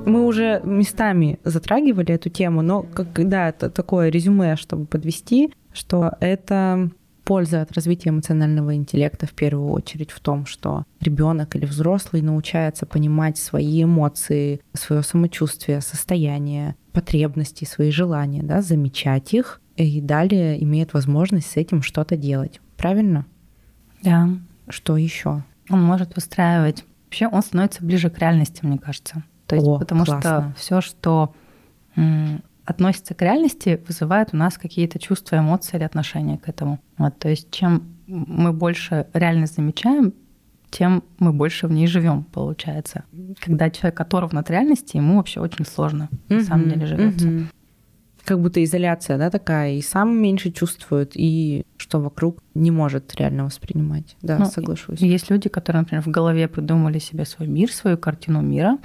Мы 0.05 0.25
уже 0.25 0.61
местами 0.63 1.39
затрагивали 1.43 2.13
эту 2.13 2.29
тему, 2.29 2.61
но 2.61 2.83
когда 2.83 3.49
это 3.49 3.69
такое 3.69 4.09
резюме, 4.09 4.55
чтобы 4.57 4.85
подвести, 4.85 5.53
что 5.71 6.13
это 6.19 6.89
польза 7.23 7.61
от 7.61 7.71
развития 7.71 8.09
эмоционального 8.09 8.75
интеллекта 8.75 9.25
в 9.25 9.31
первую 9.31 9.71
очередь 9.71 10.11
в 10.11 10.19
том, 10.19 10.45
что 10.45 10.83
ребенок 10.99 11.55
или 11.55 11.65
взрослый 11.65 12.21
научается 12.21 12.85
понимать 12.85 13.37
свои 13.37 13.83
эмоции, 13.83 14.59
свое 14.73 15.03
самочувствие, 15.03 15.79
состояние, 15.81 16.75
потребности, 16.91 17.65
свои 17.65 17.91
желания, 17.91 18.43
да, 18.43 18.61
замечать 18.61 19.33
их 19.33 19.61
и 19.77 20.01
далее 20.01 20.61
имеет 20.63 20.93
возможность 20.93 21.49
с 21.49 21.57
этим 21.57 21.81
что-то 21.81 22.17
делать. 22.17 22.59
Правильно? 22.77 23.25
Да. 24.03 24.29
Что 24.67 24.97
еще? 24.97 25.43
Он 25.69 25.81
может 25.81 26.15
выстраивать. 26.15 26.83
Вообще 27.05 27.27
он 27.27 27.41
становится 27.41 27.83
ближе 27.83 28.09
к 28.09 28.19
реальности, 28.19 28.65
мне 28.65 28.77
кажется. 28.77 29.23
То 29.53 29.57
есть, 29.57 29.67
О, 29.67 29.77
потому 29.77 30.05
классно. 30.05 30.21
что 30.21 30.53
все, 30.57 30.81
что 30.81 31.33
относится 32.65 33.13
к 33.13 33.21
реальности, 33.21 33.81
вызывает 33.87 34.29
у 34.33 34.37
нас 34.37 34.57
какие-то 34.57 34.97
чувства, 34.97 35.37
эмоции 35.37 35.77
или 35.77 35.83
отношения 35.83 36.37
к 36.37 36.49
этому. 36.49 36.79
Вот, 36.97 37.19
то 37.19 37.29
есть 37.29 37.51
чем 37.51 37.83
мы 38.07 38.51
больше 38.51 39.05
реальность 39.13 39.55
замечаем, 39.55 40.13
тем 40.71 41.03
мы 41.19 41.33
больше 41.33 41.67
в 41.67 41.71
ней 41.71 41.85
живем, 41.85 42.23
получается. 42.23 43.03
Когда 43.39 43.69
человек 43.69 43.99
оторван 43.99 44.39
от 44.39 44.49
реальности, 44.49 44.97
ему 44.97 45.17
вообще 45.17 45.39
очень 45.39 45.65
сложно 45.65 46.09
mm-hmm. 46.11 46.35
на 46.35 46.43
самом 46.43 46.69
деле 46.69 46.85
живется. 46.87 47.27
Mm-hmm. 47.27 47.45
Как 48.23 48.39
будто 48.39 48.63
изоляция, 48.63 49.17
да, 49.17 49.29
такая, 49.29 49.73
и 49.73 49.81
сам 49.81 50.17
меньше 50.17 50.49
чувствует, 50.49 51.11
и 51.15 51.63
что 51.77 51.99
вокруг 51.99 52.41
не 52.55 52.71
может 52.71 53.13
реально 53.15 53.43
воспринимать. 53.43 54.15
Да, 54.21 54.39
ну, 54.39 54.45
соглашусь. 54.45 54.99
Есть 54.99 55.29
люди, 55.29 55.49
которые, 55.49 55.81
например, 55.81 56.01
в 56.01 56.07
голове 56.07 56.47
придумали 56.47 56.99
себе 56.99 57.25
свой 57.25 57.47
мир, 57.47 57.71
свою 57.71 57.97
картину 57.97 58.41
мира, 58.41 58.79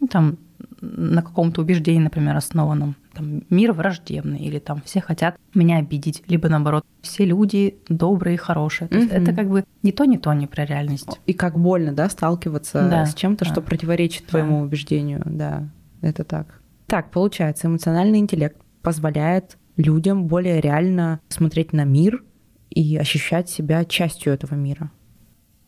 ну, 0.00 0.06
там 0.06 0.38
на 0.80 1.22
каком-то 1.22 1.62
убеждении, 1.62 2.00
например, 2.00 2.36
основанном. 2.36 2.96
Там, 3.12 3.42
мир 3.50 3.72
враждебный, 3.72 4.38
или 4.38 4.58
там 4.58 4.80
все 4.84 5.00
хотят 5.00 5.36
меня 5.54 5.78
обидеть, 5.78 6.22
либо 6.28 6.48
наоборот, 6.48 6.84
все 7.02 7.24
люди 7.24 7.76
добрые 7.88 8.34
и 8.34 8.38
хорошие. 8.38 8.88
То 8.88 8.98
есть 8.98 9.10
это 9.10 9.32
как 9.32 9.48
бы 9.48 9.64
не 9.82 9.92
то, 9.92 10.04
не 10.04 10.18
то, 10.18 10.32
не 10.32 10.46
про 10.46 10.64
реальность. 10.64 11.20
И 11.26 11.32
как 11.32 11.58
больно, 11.58 11.92
да, 11.92 12.08
сталкиваться 12.08 12.88
да, 12.88 13.06
с 13.06 13.14
чем-то, 13.14 13.44
да. 13.44 13.50
что 13.50 13.60
противоречит 13.60 14.26
твоему 14.26 14.58
да. 14.58 14.64
убеждению. 14.64 15.22
Да, 15.24 15.68
это 16.00 16.24
так. 16.24 16.60
Так, 16.86 17.10
получается, 17.10 17.66
эмоциональный 17.66 18.18
интеллект 18.18 18.56
позволяет 18.82 19.58
людям 19.76 20.26
более 20.26 20.60
реально 20.60 21.20
смотреть 21.28 21.72
на 21.72 21.84
мир 21.84 22.24
и 22.70 22.96
ощущать 22.96 23.48
себя 23.48 23.84
частью 23.84 24.32
этого 24.32 24.54
мира. 24.54 24.90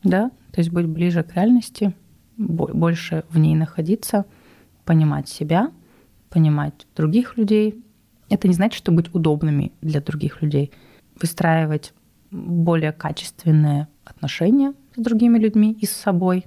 Да, 0.03 0.31
то 0.53 0.61
есть 0.61 0.71
быть 0.71 0.87
ближе 0.87 1.23
к 1.23 1.35
реальности, 1.35 1.95
больше 2.41 3.25
в 3.31 3.39
ней 3.39 3.55
находиться– 3.55 4.25
понимать 4.91 5.29
себя, 5.29 5.71
понимать 6.31 6.89
других 6.97 7.37
людей. 7.37 7.81
Это 8.29 8.49
не 8.49 8.55
значит, 8.55 8.77
что 8.77 8.91
быть 8.91 9.15
удобными 9.15 9.71
для 9.81 10.01
других 10.01 10.43
людей. 10.43 10.73
Выстраивать 11.21 11.93
более 12.33 12.91
качественные 12.91 13.87
отношения 14.05 14.75
с 14.97 15.01
другими 15.01 15.39
людьми 15.39 15.79
и 15.81 15.87
с 15.87 15.91
собой. 15.91 16.47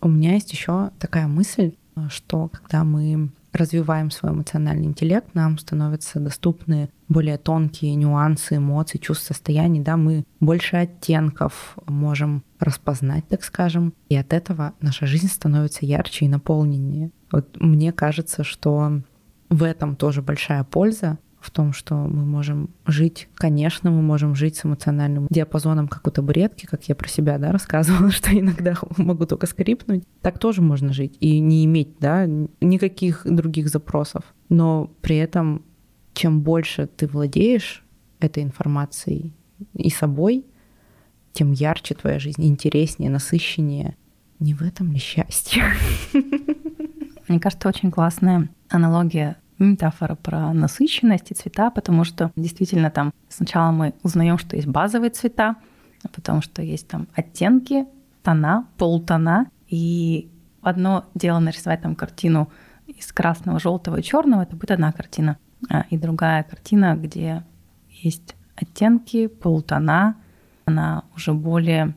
У 0.00 0.08
меня 0.08 0.34
есть 0.34 0.52
еще 0.52 0.92
такая 1.00 1.26
мысль, 1.26 1.74
что 2.08 2.46
когда 2.48 2.84
мы 2.84 3.30
развиваем 3.56 4.10
свой 4.10 4.32
эмоциональный 4.32 4.86
интеллект, 4.86 5.34
нам 5.34 5.58
становятся 5.58 6.20
доступны 6.20 6.88
более 7.08 7.38
тонкие 7.38 7.94
нюансы 7.94 8.56
эмоций, 8.56 9.00
чувств, 9.00 9.26
состояний, 9.26 9.80
да, 9.80 9.96
мы 9.96 10.24
больше 10.40 10.76
оттенков 10.76 11.76
можем 11.86 12.44
распознать, 12.58 13.26
так 13.28 13.44
скажем, 13.44 13.94
и 14.08 14.16
от 14.16 14.32
этого 14.32 14.74
наша 14.80 15.06
жизнь 15.06 15.28
становится 15.28 15.86
ярче 15.86 16.26
и 16.26 16.28
наполненнее. 16.28 17.10
Вот 17.30 17.60
мне 17.60 17.92
кажется, 17.92 18.44
что 18.44 19.02
в 19.48 19.62
этом 19.62 19.96
тоже 19.96 20.22
большая 20.22 20.64
польза, 20.64 21.18
в 21.46 21.50
том, 21.50 21.72
что 21.72 21.94
мы 21.94 22.24
можем 22.24 22.70
жить, 22.86 23.28
конечно, 23.36 23.90
мы 23.90 24.02
можем 24.02 24.34
жить 24.34 24.56
с 24.56 24.64
эмоциональным 24.64 25.28
диапазоном, 25.30 25.86
как 25.86 26.06
у 26.06 26.10
табуретки, 26.10 26.66
как 26.66 26.84
я 26.88 26.96
про 26.96 27.08
себя, 27.08 27.38
да, 27.38 27.52
рассказывала, 27.52 28.10
что 28.10 28.36
иногда 28.36 28.74
могу 28.96 29.26
только 29.26 29.46
скрипнуть. 29.46 30.04
Так 30.22 30.38
тоже 30.38 30.60
можно 30.60 30.92
жить 30.92 31.16
и 31.20 31.38
не 31.38 31.64
иметь, 31.64 31.98
да, 32.00 32.26
никаких 32.26 33.22
других 33.24 33.68
запросов. 33.68 34.24
Но 34.48 34.90
при 35.00 35.16
этом, 35.16 35.62
чем 36.14 36.42
больше 36.42 36.88
ты 36.88 37.06
владеешь 37.06 37.84
этой 38.18 38.42
информацией 38.42 39.32
и 39.74 39.88
собой, 39.88 40.44
тем 41.32 41.52
ярче 41.52 41.94
твоя 41.94 42.18
жизнь, 42.18 42.44
интереснее, 42.44 43.10
насыщеннее. 43.10 43.96
Не 44.40 44.54
в 44.54 44.62
этом 44.62 44.90
ли 44.90 44.98
счастье? 44.98 45.62
Мне 47.28 47.38
кажется, 47.38 47.68
очень 47.68 47.90
классная 47.90 48.48
аналогия 48.68 49.36
метафора 49.58 50.14
про 50.14 50.52
насыщенность 50.52 51.30
и 51.30 51.34
цвета, 51.34 51.70
потому 51.70 52.04
что 52.04 52.30
действительно 52.36 52.90
там 52.90 53.12
сначала 53.28 53.70
мы 53.70 53.94
узнаем, 54.02 54.38
что 54.38 54.56
есть 54.56 54.68
базовые 54.68 55.10
цвета, 55.10 55.56
потому 56.12 56.42
что 56.42 56.62
есть 56.62 56.88
там 56.88 57.08
оттенки, 57.14 57.86
тона, 58.22 58.66
полутона, 58.76 59.50
и 59.68 60.30
одно 60.62 61.04
дело 61.14 61.38
нарисовать 61.38 61.82
там 61.82 61.94
картину 61.94 62.48
из 62.86 63.12
красного, 63.12 63.58
желтого 63.58 63.96
и 63.96 64.02
черного, 64.02 64.42
это 64.42 64.56
будет 64.56 64.72
одна 64.72 64.92
картина, 64.92 65.38
а, 65.70 65.84
и 65.90 65.96
другая 65.96 66.42
картина, 66.42 66.96
где 66.96 67.42
есть 67.90 68.36
оттенки, 68.56 69.26
полутона, 69.26 70.16
она 70.66 71.04
уже 71.14 71.32
более 71.32 71.94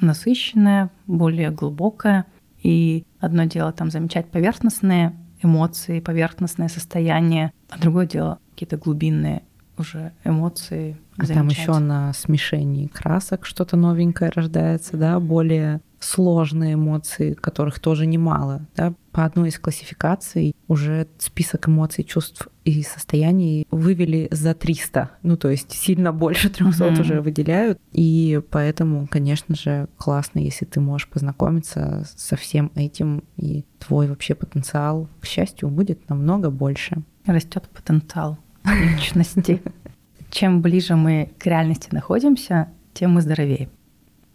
насыщенная, 0.00 0.90
более 1.06 1.50
глубокая, 1.50 2.26
и 2.62 3.04
одно 3.20 3.44
дело 3.44 3.72
там 3.72 3.90
замечать 3.90 4.30
поверхностные 4.30 5.16
эмоции, 5.42 6.00
поверхностное 6.00 6.68
состояние, 6.68 7.52
а 7.70 7.78
другое 7.78 8.06
дело 8.06 8.38
какие-то 8.50 8.76
глубинные 8.76 9.42
уже 9.78 10.12
эмоции. 10.24 10.96
А 11.16 11.26
замечать. 11.26 11.36
там 11.36 11.48
еще 11.48 11.78
на 11.78 12.12
смешении 12.12 12.86
красок 12.86 13.44
что-то 13.46 13.76
новенькое 13.76 14.30
рождается, 14.34 14.96
да, 14.96 15.20
более 15.20 15.80
сложные 16.02 16.74
эмоции, 16.74 17.34
которых 17.34 17.78
тоже 17.78 18.06
немало. 18.06 18.66
Да? 18.76 18.94
По 19.12 19.24
одной 19.24 19.50
из 19.50 19.58
классификаций 19.58 20.54
уже 20.68 21.06
список 21.18 21.68
эмоций, 21.68 22.04
чувств 22.04 22.48
и 22.64 22.82
состояний 22.82 23.66
вывели 23.70 24.28
за 24.30 24.54
300. 24.54 25.10
Ну, 25.22 25.36
то 25.36 25.50
есть 25.50 25.72
сильно 25.72 26.12
больше 26.12 26.48
300 26.48 26.84
mm-hmm. 26.84 27.00
уже 27.00 27.20
выделяют. 27.20 27.78
И 27.92 28.40
поэтому, 28.50 29.06
конечно 29.10 29.54
же, 29.54 29.88
классно, 29.96 30.38
если 30.38 30.64
ты 30.64 30.80
можешь 30.80 31.08
познакомиться 31.08 32.06
со 32.16 32.36
всем 32.36 32.72
этим, 32.74 33.24
и 33.36 33.64
твой 33.78 34.08
вообще 34.08 34.34
потенциал, 34.34 35.08
к 35.20 35.26
счастью, 35.26 35.68
будет 35.68 36.08
намного 36.08 36.50
больше. 36.50 37.02
Растет 37.26 37.68
потенциал 37.68 38.38
личности. 38.64 39.62
Чем 40.30 40.62
ближе 40.62 40.96
мы 40.96 41.30
к 41.38 41.46
реальности 41.46 41.88
находимся, 41.92 42.68
тем 42.94 43.12
мы 43.12 43.20
здоровее. 43.20 43.68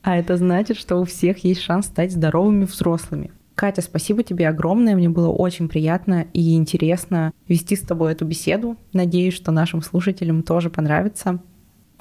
А 0.08 0.16
это 0.16 0.38
значит, 0.38 0.78
что 0.78 0.96
у 0.96 1.04
всех 1.04 1.44
есть 1.44 1.60
шанс 1.60 1.88
стать 1.88 2.14
здоровыми 2.14 2.64
взрослыми. 2.64 3.32
Катя, 3.56 3.82
спасибо 3.82 4.24
тебе 4.24 4.48
огромное. 4.48 4.96
Мне 4.96 5.10
было 5.10 5.28
очень 5.28 5.68
приятно 5.68 6.28
и 6.32 6.56
интересно 6.56 7.34
вести 7.50 7.76
с 7.76 7.82
тобой 7.82 8.14
эту 8.14 8.24
беседу. 8.24 8.78
Надеюсь, 8.94 9.34
что 9.34 9.52
нашим 9.52 9.82
слушателям 9.82 10.44
тоже 10.44 10.70
понравится. 10.70 11.40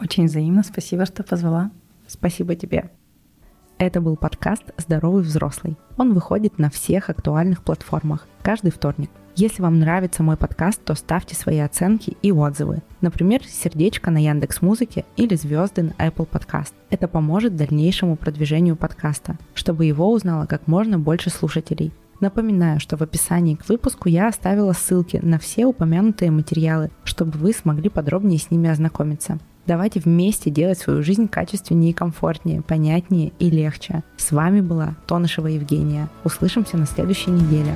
Очень 0.01 0.27
взаимно. 0.27 0.63
Спасибо, 0.63 1.05
что 1.05 1.25
позвала. 1.25 1.73
Спасибо 2.07 2.55
тебе. 2.55 2.93
Это 3.77 4.01
был 4.01 4.15
подкаст 4.15 4.63
«Здоровый 4.77 5.25
взрослый». 5.25 5.77
Он 5.97 6.15
выходит 6.15 6.61
на 6.61 6.71
всех 6.71 7.11
актуальных 7.11 7.65
платформах 7.65 8.29
каждый 8.41 8.71
вторник. 8.71 9.11
Если 9.39 9.61
вам 9.61 9.79
нравится 9.79 10.23
мой 10.23 10.39
подкаст, 10.39 10.83
то 10.83 10.95
ставьте 10.95 11.37
свои 11.37 11.59
оценки 11.59 12.17
и 12.23 12.33
отзывы. 12.33 12.83
Например, 13.03 13.43
сердечко 13.47 14.11
на 14.11 14.17
Яндекс 14.17 14.63
Музыке 14.63 15.05
или 15.19 15.35
звезды 15.35 15.83
на 15.83 15.91
Apple 15.91 16.27
Podcast. 16.27 16.73
Это 16.89 17.07
поможет 17.07 17.55
дальнейшему 17.55 18.17
продвижению 18.17 18.77
подкаста, 18.77 19.37
чтобы 19.53 19.85
его 19.85 20.11
узнало 20.11 20.47
как 20.47 20.67
можно 20.67 20.99
больше 20.99 21.29
слушателей. 21.29 21.93
Напоминаю, 22.19 22.81
что 22.81 22.97
в 22.97 23.03
описании 23.03 23.57
к 23.57 23.69
выпуску 23.69 24.09
я 24.09 24.29
оставила 24.29 24.73
ссылки 24.73 25.21
на 25.23 25.39
все 25.39 25.67
упомянутые 25.67 26.31
материалы, 26.31 26.91
чтобы 27.05 27.33
вы 27.33 27.53
смогли 27.53 27.91
подробнее 27.91 28.39
с 28.39 28.51
ними 28.51 28.71
ознакомиться. 28.71 29.39
Давайте 29.67 30.01
вместе 30.01 30.49
делать 30.49 30.79
свою 30.79 31.03
жизнь 31.03 31.29
качественнее 31.29 31.91
и 31.91 31.95
комфортнее, 31.95 32.63
понятнее 32.63 33.35
и 33.39 33.51
легче. 33.51 34.03
С 34.17 34.33
вами 34.33 34.63
была 34.63 34.97
Тонышева 35.07 35.49
Евгения. 35.49 36.09
Услышимся 36.25 36.79
на 36.79 36.87
следующей 36.87 37.33
неделе. 37.33 37.75